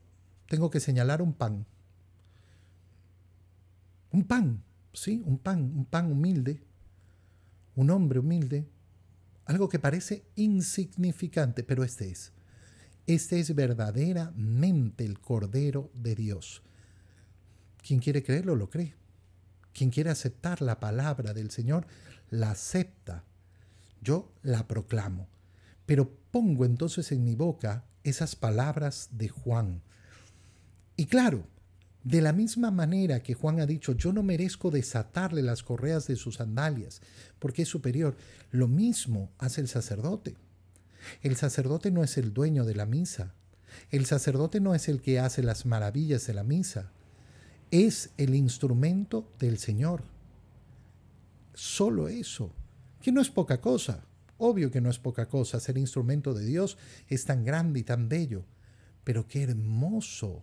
tengo 0.49 0.71
que 0.71 0.81
señalar 0.81 1.23
un 1.23 1.35
pan. 1.35 1.67
Un 4.11 4.25
pan, 4.25 4.65
sí, 4.93 5.23
un 5.25 5.39
pan, 5.39 5.61
un 5.77 5.85
pan 5.85 6.11
humilde, 6.11 6.63
un 7.77 7.91
hombre 7.91 8.19
humilde, 8.19 8.67
algo 9.45 9.69
que 9.69 9.79
parece 9.79 10.25
insignificante, 10.37 11.63
pero 11.63 11.85
este 11.85 12.11
es. 12.11 12.33
Este 13.07 13.41
es 13.41 13.55
verdaderamente 13.55 15.05
el 15.05 15.21
Cordero 15.21 15.91
de 15.95 16.15
Dios. 16.15 16.63
Quien 17.83 18.01
quiere 18.01 18.23
creerlo, 18.23 18.57
lo 18.57 18.69
cree. 18.69 18.95
Quien 19.73 19.91
quiere 19.91 20.11
aceptar 20.11 20.61
la 20.61 20.81
palabra 20.81 21.33
del 21.33 21.51
Señor, 21.51 21.87
la 22.29 22.51
acepta. 22.51 23.25
Yo 24.03 24.33
la 24.43 24.67
proclamo. 24.67 25.29
Pero 25.87 26.11
pongo 26.31 26.65
entonces 26.67 27.13
en 27.13 27.25
mi 27.25 27.35
boca 27.35 27.87
esas 28.05 28.37
palabras 28.37 29.09
de 29.13 29.29
Juan. 29.29 29.83
Y 30.99 31.07
claro, 31.07 31.47
De 32.03 32.23
la 32.23 32.33
misma 32.33 32.71
manera 32.71 33.23
que 33.23 33.35
Juan 33.35 33.61
ha 33.61 33.67
dicho, 33.67 33.93
yo 33.93 34.13
no 34.13 34.23
merezco 34.23 34.71
desatarle 34.71 35.43
las 35.43 35.63
correas 35.63 36.07
de 36.07 36.17
sus 36.17 36.37
sandalias, 36.37 37.03
porque 37.39 37.63
es 37.63 37.69
superior, 37.69 38.17
lo 38.51 38.67
mismo 38.67 39.31
hace 39.37 39.61
el 39.61 39.69
sacerdote. 39.69 40.37
El 41.23 41.37
sacerdote 41.37 41.91
no 41.91 42.03
es 42.03 42.17
el 42.17 42.33
dueño 42.33 42.65
de 42.65 42.75
la 42.75 42.87
misa. 42.87 43.35
El 43.91 44.07
sacerdote 44.07 44.61
no 44.61 44.75
es 44.75 44.89
el 44.89 45.03
que 45.03 45.19
hace 45.21 45.43
las 45.43 45.67
maravillas 45.67 46.27
de 46.27 46.35
la 46.35 46.45
misa. 46.45 46.93
Es 47.71 48.11
el 48.17 48.35
instrumento 48.35 49.31
del 49.39 49.59
Señor. 49.59 50.03
Solo 51.53 52.09
eso, 52.09 52.55
que 53.03 53.13
no 53.13 53.21
es 53.21 53.29
poca 53.29 53.61
cosa. 53.61 54.05
Obvio 54.39 54.71
que 54.71 54.81
no 54.81 54.89
es 54.89 54.99
poca 54.99 55.29
cosa. 55.29 55.61
Ser 55.61 55.77
instrumento 55.77 56.33
de 56.33 56.47
Dios 56.47 56.79
es 57.09 57.25
tan 57.25 57.45
grande 57.45 57.81
y 57.81 57.83
tan 57.83 58.09
bello. 58.09 58.45
Pero 59.05 59.27
qué 59.29 59.43
hermoso, 59.43 60.43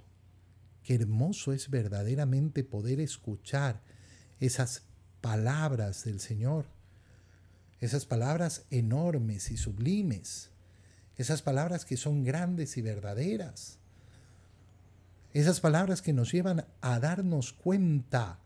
qué 0.86 0.96
hermoso 0.96 1.52
es 1.52 1.70
verdaderamente 1.70 2.64
poder 2.64 3.00
escuchar 3.00 3.82
esas 4.40 4.84
palabras 5.20 6.06
del 6.06 6.20
Señor. 6.20 6.68
Esas 7.82 8.06
palabras 8.06 8.66
enormes 8.70 9.50
y 9.50 9.58
sublimes. 9.58 10.52
Esas 11.18 11.42
palabras 11.42 11.86
que 11.86 11.98
son 11.98 12.24
grandes 12.24 12.78
y 12.78 12.84
verdaderas. 12.84 13.80
Esas 15.34 15.60
palabras 15.60 16.04
que 16.04 16.14
nos 16.14 16.32
llevan 16.32 16.66
a 16.82 17.00
darnos 17.00 17.52
cuenta 17.52 18.40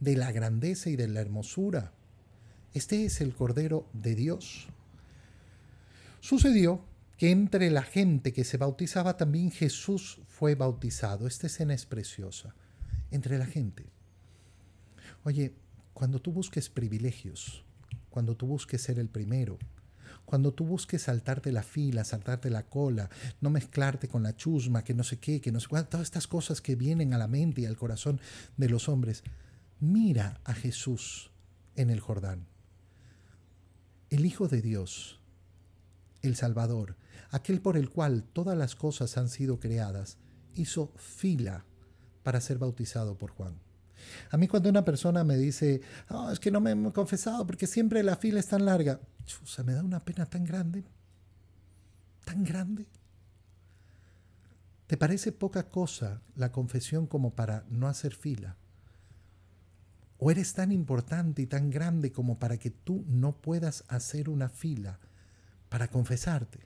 de 0.00 0.16
la 0.16 0.32
grandeza 0.32 0.88
y 0.88 0.96
de 0.96 1.06
la 1.06 1.20
hermosura. 1.20 1.92
Este 2.72 3.04
es 3.04 3.20
el 3.20 3.34
Cordero 3.34 3.86
de 3.92 4.14
Dios. 4.14 4.68
Sucedió 6.20 6.82
que 7.16 7.30
entre 7.30 7.70
la 7.70 7.82
gente 7.82 8.32
que 8.32 8.44
se 8.44 8.56
bautizaba 8.56 9.16
también 9.16 9.50
Jesús 9.50 10.20
fue 10.26 10.54
bautizado. 10.54 11.26
Esta 11.26 11.46
escena 11.46 11.74
es 11.74 11.86
preciosa. 11.86 12.54
Entre 13.10 13.38
la 13.38 13.46
gente. 13.46 13.92
Oye, 15.22 15.54
cuando 15.92 16.20
tú 16.20 16.32
busques 16.32 16.68
privilegios, 16.68 17.64
cuando 18.10 18.36
tú 18.36 18.46
busques 18.46 18.82
ser 18.82 18.98
el 18.98 19.08
primero, 19.08 19.58
cuando 20.24 20.52
tú 20.52 20.64
busques 20.64 21.02
saltarte 21.02 21.52
la 21.52 21.62
fila, 21.62 22.04
saltarte 22.04 22.50
la 22.50 22.66
cola, 22.66 23.10
no 23.40 23.50
mezclarte 23.50 24.08
con 24.08 24.22
la 24.22 24.34
chusma, 24.36 24.82
que 24.82 24.94
no 24.94 25.04
sé 25.04 25.18
qué, 25.18 25.40
que 25.40 25.52
no 25.52 25.60
sé 25.60 25.68
cuál, 25.68 25.88
todas 25.88 26.06
estas 26.06 26.26
cosas 26.26 26.60
que 26.60 26.76
vienen 26.76 27.14
a 27.14 27.18
la 27.18 27.28
mente 27.28 27.60
y 27.60 27.66
al 27.66 27.76
corazón 27.76 28.20
de 28.56 28.68
los 28.68 28.88
hombres, 28.88 29.22
mira 29.80 30.40
a 30.44 30.54
Jesús 30.54 31.30
en 31.76 31.90
el 31.90 32.00
Jordán. 32.00 32.46
El 34.10 34.26
Hijo 34.26 34.48
de 34.48 34.62
Dios 34.62 35.20
el 36.26 36.36
Salvador, 36.36 36.96
aquel 37.30 37.60
por 37.60 37.76
el 37.76 37.90
cual 37.90 38.24
todas 38.24 38.56
las 38.56 38.74
cosas 38.74 39.16
han 39.16 39.28
sido 39.28 39.60
creadas, 39.60 40.18
hizo 40.54 40.92
fila 40.96 41.64
para 42.22 42.40
ser 42.40 42.58
bautizado 42.58 43.16
por 43.18 43.30
Juan. 43.30 43.60
A 44.30 44.36
mí 44.36 44.48
cuando 44.48 44.68
una 44.68 44.84
persona 44.84 45.24
me 45.24 45.36
dice, 45.36 45.80
oh, 46.10 46.30
es 46.30 46.40
que 46.40 46.50
no 46.50 46.60
me 46.60 46.72
he 46.72 46.92
confesado 46.92 47.46
porque 47.46 47.66
siempre 47.66 48.02
la 48.02 48.16
fila 48.16 48.40
es 48.40 48.48
tan 48.48 48.64
larga, 48.64 49.00
chusa, 49.24 49.62
me 49.62 49.72
da 49.72 49.82
una 49.82 50.00
pena 50.00 50.26
tan 50.26 50.44
grande, 50.44 50.84
tan 52.24 52.44
grande. 52.44 52.86
¿Te 54.86 54.96
parece 54.96 55.32
poca 55.32 55.70
cosa 55.70 56.20
la 56.36 56.52
confesión 56.52 57.06
como 57.06 57.34
para 57.34 57.64
no 57.70 57.88
hacer 57.88 58.14
fila? 58.14 58.56
¿O 60.18 60.30
eres 60.30 60.54
tan 60.54 60.72
importante 60.72 61.42
y 61.42 61.46
tan 61.46 61.70
grande 61.70 62.12
como 62.12 62.38
para 62.38 62.58
que 62.58 62.70
tú 62.70 63.04
no 63.08 63.32
puedas 63.40 63.84
hacer 63.88 64.28
una 64.28 64.48
fila 64.48 65.00
para 65.74 65.88
confesarte. 65.88 66.60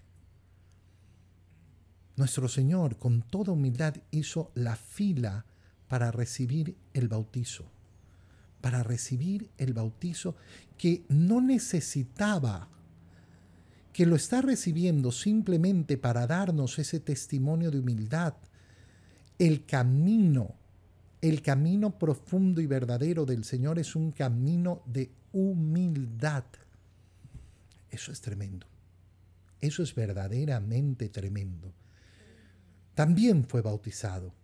Nuestro 2.17 2.47
Señor 2.47 2.99
con 2.99 3.23
toda 3.23 3.53
humildad 3.53 3.97
hizo 4.11 4.53
la 4.55 4.77
fila 4.77 5.47
para 5.89 6.11
recibir 6.11 6.77
el 6.93 7.09
bautizo, 7.09 7.65
para 8.61 8.83
recibir 8.83 9.49
el 9.57 9.73
bautizo 9.73 10.37
que 10.77 11.07
no 11.09 11.41
necesitaba, 11.41 12.69
que 13.95 14.05
lo 14.05 14.15
está 14.15 14.43
recibiendo 14.43 15.11
simplemente 15.11 15.97
para 15.97 16.27
darnos 16.27 16.79
ese 16.79 17.01
testimonio 17.01 17.71
de 17.71 17.79
humildad, 17.79 18.35
el 19.39 19.65
camino, 19.65 20.55
el 21.23 21.41
camino 21.41 21.99
profundo 21.99 22.61
y 22.61 22.67
verdadero 22.67 23.25
del 23.25 23.45
Señor 23.45 23.79
es 23.79 23.97
un 23.97 24.13
camino 24.13 24.83
de 24.85 25.11
humildad. 25.33 26.45
Eso 27.91 28.13
es 28.13 28.21
tremendo. 28.21 28.67
Eso 29.61 29.83
es 29.83 29.95
verdaderamente 29.95 31.09
tremendo. 31.09 31.73
También 32.95 33.45
fue 33.45 33.63
bautizado. 33.63 34.35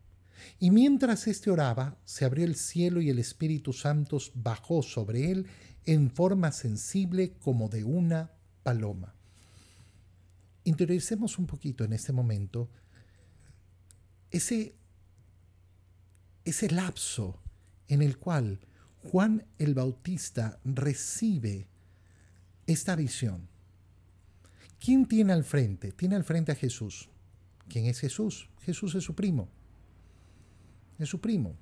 Y 0.58 0.70
mientras 0.70 1.26
éste 1.26 1.50
oraba, 1.50 1.96
se 2.04 2.24
abrió 2.24 2.44
el 2.44 2.56
cielo 2.56 3.00
y 3.00 3.10
el 3.10 3.18
Espíritu 3.18 3.72
Santo 3.72 4.18
bajó 4.34 4.82
sobre 4.82 5.30
él 5.30 5.46
en 5.86 6.10
forma 6.10 6.52
sensible 6.52 7.32
como 7.40 7.68
de 7.68 7.84
una 7.84 8.32
paloma. 8.62 9.14
Interioricemos 10.64 11.38
un 11.38 11.46
poquito 11.46 11.84
en 11.84 11.92
este 11.92 12.12
momento 12.12 12.70
ese, 14.30 14.74
ese 16.44 16.70
lapso 16.70 17.42
en 17.88 18.02
el 18.02 18.18
cual 18.18 18.60
Juan 19.02 19.46
el 19.58 19.74
Bautista 19.74 20.58
recibe 20.64 21.68
esta 22.66 22.96
visión. 22.96 23.48
¿Quién 24.84 25.06
tiene 25.06 25.32
al 25.32 25.44
frente? 25.44 25.92
Tiene 25.92 26.14
al 26.14 26.24
frente 26.24 26.52
a 26.52 26.54
Jesús. 26.54 27.08
¿Quién 27.68 27.86
es 27.86 28.00
Jesús? 28.00 28.50
Jesús 28.60 28.94
es 28.94 29.02
su 29.02 29.14
primo. 29.14 29.48
Es 30.98 31.08
su 31.08 31.22
primo. 31.22 31.56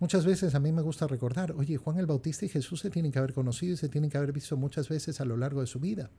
Muchas 0.00 0.26
veces 0.26 0.56
a 0.56 0.60
mí 0.60 0.72
me 0.72 0.82
gusta 0.82 1.06
recordar, 1.06 1.52
oye, 1.52 1.76
Juan 1.76 1.98
el 2.00 2.06
Bautista 2.06 2.46
y 2.46 2.48
Jesús 2.48 2.80
se 2.80 2.90
tienen 2.90 3.12
que 3.12 3.20
haber 3.20 3.32
conocido 3.32 3.74
y 3.74 3.76
se 3.76 3.88
tienen 3.88 4.10
que 4.10 4.18
haber 4.18 4.32
visto 4.32 4.56
muchas 4.56 4.88
veces 4.88 5.20
a 5.20 5.24
lo 5.24 5.36
largo 5.36 5.60
de 5.60 5.68
su 5.68 5.78
vida. 5.78 6.10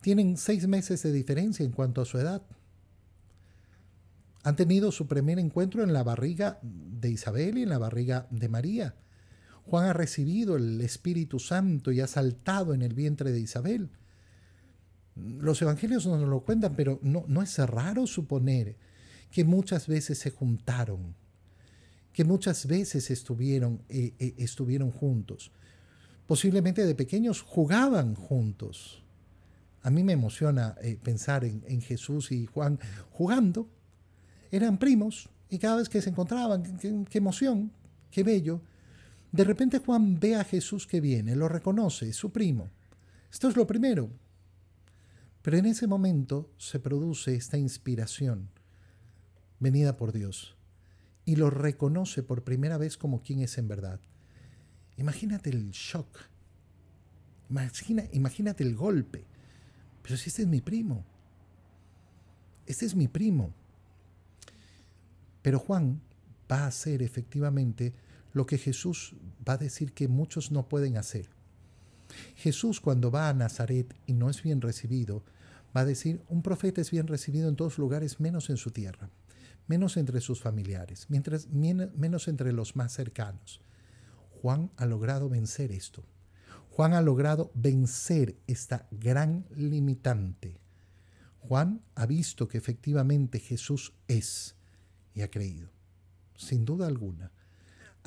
Tienen 0.00 0.38
seis 0.38 0.66
meses 0.66 1.02
de 1.02 1.12
diferencia 1.12 1.66
en 1.66 1.72
cuanto 1.72 2.00
a 2.00 2.06
su 2.06 2.16
edad. 2.16 2.40
Han 4.42 4.56
tenido 4.56 4.90
su 4.90 5.06
primer 5.06 5.38
encuentro 5.38 5.82
en 5.82 5.92
la 5.92 6.02
barriga 6.02 6.58
de 6.62 7.10
Isabel 7.10 7.58
y 7.58 7.64
en 7.64 7.68
la 7.68 7.78
barriga 7.78 8.26
de 8.30 8.48
María. 8.48 8.94
Juan 9.68 9.84
ha 9.84 9.92
recibido 9.92 10.56
el 10.56 10.80
Espíritu 10.80 11.38
Santo 11.38 11.92
y 11.92 12.00
ha 12.00 12.06
saltado 12.06 12.72
en 12.72 12.80
el 12.80 12.94
vientre 12.94 13.32
de 13.32 13.40
Isabel. 13.40 13.90
Los 15.14 15.60
evangelios 15.60 16.06
no 16.06 16.16
nos 16.16 16.28
lo 16.28 16.40
cuentan, 16.40 16.74
pero 16.74 16.98
no, 17.02 17.42
es 17.42 17.58
raro 17.58 18.06
suponer 18.06 18.76
que 19.30 19.44
muchas 19.44 19.86
veces 19.86 20.18
se 20.18 20.30
juntaron, 20.30 21.14
que 22.14 22.24
muchas 22.24 22.66
veces 22.66 23.10
estuvieron, 23.10 23.82
eh, 23.90 24.14
eh, 24.18 24.34
estuvieron 24.38 24.90
juntos. 24.90 25.52
Posiblemente 26.26 26.86
de 26.86 26.94
pequeños 26.94 27.42
jugaban 27.42 28.14
juntos. 28.14 29.02
A 29.82 29.90
mí 29.90 30.02
me 30.02 30.14
emociona 30.14 30.76
eh, 30.80 30.96
pensar 31.02 31.44
en, 31.44 31.82
Jesús 31.82 32.32
y 32.32 32.46
Juan 32.46 32.78
jugando. 33.10 33.68
Eran 34.50 34.78
primos 34.78 35.28
y 35.50 35.58
cada 35.58 35.76
vez 35.76 35.90
que 35.90 36.00
se 36.00 36.08
encontraban, 36.08 36.78
qué 36.78 37.18
emoción, 37.18 37.70
qué 38.10 38.22
bello. 38.22 38.62
De 39.32 39.44
repente 39.44 39.78
Juan 39.78 40.18
ve 40.18 40.36
a 40.36 40.44
Jesús 40.44 40.86
que 40.86 41.00
viene, 41.00 41.36
lo 41.36 41.48
reconoce, 41.48 42.08
es 42.08 42.16
su 42.16 42.32
primo. 42.32 42.70
Esto 43.30 43.48
es 43.48 43.56
lo 43.56 43.66
primero. 43.66 44.10
Pero 45.42 45.56
en 45.56 45.66
ese 45.66 45.86
momento 45.86 46.50
se 46.56 46.78
produce 46.78 47.34
esta 47.34 47.58
inspiración 47.58 48.50
venida 49.60 49.96
por 49.96 50.12
Dios 50.12 50.56
y 51.24 51.36
lo 51.36 51.50
reconoce 51.50 52.22
por 52.22 52.42
primera 52.42 52.78
vez 52.78 52.96
como 52.96 53.22
quien 53.22 53.40
es 53.40 53.58
en 53.58 53.68
verdad. 53.68 54.00
Imagínate 54.96 55.50
el 55.50 55.70
shock. 55.70 56.18
imagínate 58.12 58.64
el 58.64 58.74
golpe. 58.74 59.26
Pero 60.02 60.16
si 60.16 60.30
este 60.30 60.42
es 60.42 60.48
mi 60.48 60.60
primo. 60.60 61.04
Este 62.66 62.86
es 62.86 62.94
mi 62.94 63.08
primo. 63.08 63.52
Pero 65.42 65.58
Juan 65.58 66.00
va 66.50 66.66
a 66.66 66.70
ser 66.70 67.02
efectivamente 67.02 67.94
lo 68.38 68.46
que 68.46 68.56
Jesús 68.56 69.16
va 69.46 69.54
a 69.54 69.58
decir 69.58 69.92
que 69.92 70.06
muchos 70.06 70.52
no 70.52 70.68
pueden 70.68 70.96
hacer. 70.96 71.28
Jesús 72.36 72.80
cuando 72.80 73.10
va 73.10 73.28
a 73.28 73.34
Nazaret 73.34 73.92
y 74.06 74.12
no 74.12 74.30
es 74.30 74.44
bien 74.44 74.60
recibido, 74.60 75.24
va 75.76 75.80
a 75.80 75.84
decir, 75.84 76.22
un 76.28 76.42
profeta 76.42 76.80
es 76.80 76.92
bien 76.92 77.08
recibido 77.08 77.48
en 77.48 77.56
todos 77.56 77.78
lugares 77.78 78.20
menos 78.20 78.48
en 78.48 78.56
su 78.56 78.70
tierra, 78.70 79.10
menos 79.66 79.96
entre 79.96 80.20
sus 80.20 80.40
familiares, 80.40 81.06
mientras, 81.08 81.48
menos 81.48 82.28
entre 82.28 82.52
los 82.52 82.76
más 82.76 82.92
cercanos. 82.92 83.60
Juan 84.40 84.70
ha 84.76 84.86
logrado 84.86 85.28
vencer 85.28 85.72
esto. 85.72 86.04
Juan 86.70 86.94
ha 86.94 87.02
logrado 87.02 87.50
vencer 87.56 88.36
esta 88.46 88.86
gran 88.92 89.46
limitante. 89.50 90.60
Juan 91.40 91.82
ha 91.96 92.06
visto 92.06 92.46
que 92.46 92.58
efectivamente 92.58 93.40
Jesús 93.40 93.94
es 94.06 94.54
y 95.12 95.22
ha 95.22 95.30
creído, 95.30 95.70
sin 96.36 96.64
duda 96.64 96.86
alguna 96.86 97.32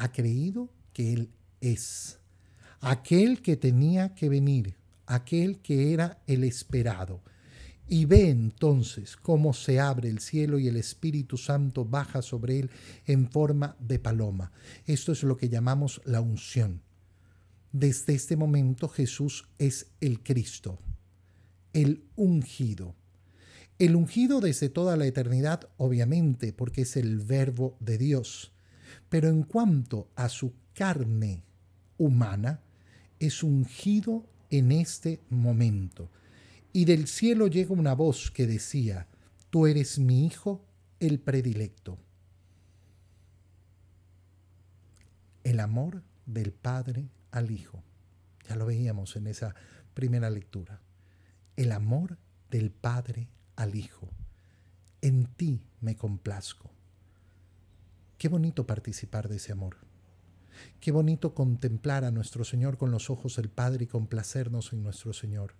ha 0.01 0.11
creído 0.11 0.73
que 0.93 1.13
Él 1.13 1.29
es, 1.61 2.17
aquel 2.79 3.43
que 3.43 3.55
tenía 3.55 4.15
que 4.15 4.29
venir, 4.29 4.75
aquel 5.05 5.59
que 5.59 5.93
era 5.93 6.23
el 6.25 6.43
esperado. 6.43 7.21
y 7.87 8.05
ve 8.05 8.29
entonces 8.29 9.17
cómo 9.17 9.53
se 9.53 9.79
abre 9.79 10.07
el 10.09 10.19
cielo 10.19 10.59
y 10.59 10.69
el 10.69 10.77
Espíritu 10.77 11.37
Santo 11.37 11.83
baja 11.83 12.21
sobre 12.21 12.59
él 12.59 12.69
en 13.05 13.29
forma 13.29 13.75
de 13.79 13.99
paloma. 13.99 14.53
Esto 14.85 15.11
es 15.11 15.23
lo 15.23 15.35
que 15.35 15.49
llamamos 15.49 16.01
la 16.05 16.21
unción. 16.21 16.81
Desde 17.73 18.13
este 18.13 18.37
momento 18.37 18.87
Jesús 18.87 19.49
es 19.57 19.87
el 19.99 20.23
Cristo, 20.23 20.79
el 21.73 22.05
ungido. 22.15 22.95
El 23.77 23.97
ungido 23.97 24.39
desde 24.39 24.69
toda 24.69 24.95
la 24.95 25.05
eternidad, 25.05 25.67
obviamente, 25.75 26.53
porque 26.53 26.83
es 26.83 26.95
el 26.95 27.19
verbo 27.19 27.75
de 27.81 27.97
Dios. 27.97 28.53
Pero 29.09 29.29
en 29.29 29.43
cuanto 29.43 30.09
a 30.15 30.29
su 30.29 30.53
carne 30.73 31.43
humana, 31.97 32.61
es 33.19 33.43
ungido 33.43 34.25
en 34.49 34.71
este 34.71 35.19
momento. 35.29 36.09
Y 36.73 36.85
del 36.85 37.07
cielo 37.07 37.47
llega 37.47 37.73
una 37.73 37.93
voz 37.93 38.31
que 38.31 38.47
decía, 38.47 39.07
Tú 39.51 39.67
eres 39.67 39.99
mi 39.99 40.25
Hijo, 40.25 40.65
el 41.01 41.19
predilecto. 41.19 41.99
El 45.43 45.59
amor 45.59 46.03
del 46.25 46.53
Padre 46.53 47.09
al 47.31 47.51
Hijo. 47.51 47.83
Ya 48.47 48.55
lo 48.55 48.65
veíamos 48.65 49.17
en 49.17 49.27
esa 49.27 49.53
primera 49.93 50.29
lectura. 50.29 50.81
El 51.57 51.73
amor 51.73 52.17
del 52.49 52.71
Padre 52.71 53.27
al 53.57 53.75
Hijo. 53.75 54.09
En 55.01 55.25
ti 55.25 55.61
me 55.81 55.97
complazco. 55.97 56.70
Qué 58.21 58.29
bonito 58.29 58.67
participar 58.67 59.29
de 59.29 59.37
ese 59.37 59.51
amor. 59.51 59.77
Qué 60.79 60.91
bonito 60.91 61.33
contemplar 61.33 62.05
a 62.05 62.11
nuestro 62.11 62.43
Señor 62.43 62.77
con 62.77 62.91
los 62.91 63.09
ojos 63.09 63.37
del 63.37 63.49
Padre 63.49 63.85
y 63.85 63.87
complacernos 63.87 64.73
en 64.73 64.83
nuestro 64.83 65.11
Señor. 65.11 65.55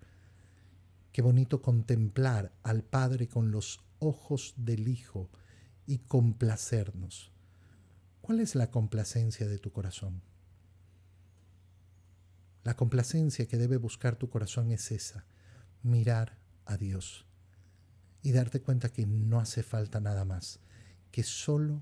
Qué 1.11 1.23
bonito 1.23 1.63
contemplar 1.63 2.53
al 2.61 2.83
Padre 2.83 3.27
con 3.27 3.49
los 3.49 3.83
ojos 3.97 4.53
del 4.57 4.87
Hijo 4.87 5.31
y 5.87 5.97
complacernos. 6.05 7.31
¿Cuál 8.21 8.39
es 8.39 8.53
la 8.53 8.69
complacencia 8.69 9.47
de 9.47 9.57
tu 9.57 9.71
corazón? 9.71 10.21
La 12.63 12.75
complacencia 12.75 13.47
que 13.47 13.57
debe 13.57 13.77
buscar 13.77 14.17
tu 14.17 14.29
corazón 14.29 14.69
es 14.69 14.91
esa, 14.91 15.25
mirar 15.81 16.37
a 16.65 16.77
Dios 16.77 17.25
y 18.21 18.33
darte 18.33 18.61
cuenta 18.61 18.93
que 18.93 19.07
no 19.07 19.39
hace 19.39 19.63
falta 19.63 19.99
nada 19.99 20.25
más, 20.25 20.59
que 21.09 21.23
solo 21.23 21.81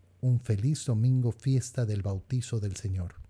un 0.21 0.39
feliz 0.39 0.85
domingo, 0.85 1.31
fiesta 1.31 1.85
del 1.85 2.01
bautizo 2.01 2.59
del 2.59 2.75
Señor. 2.75 3.20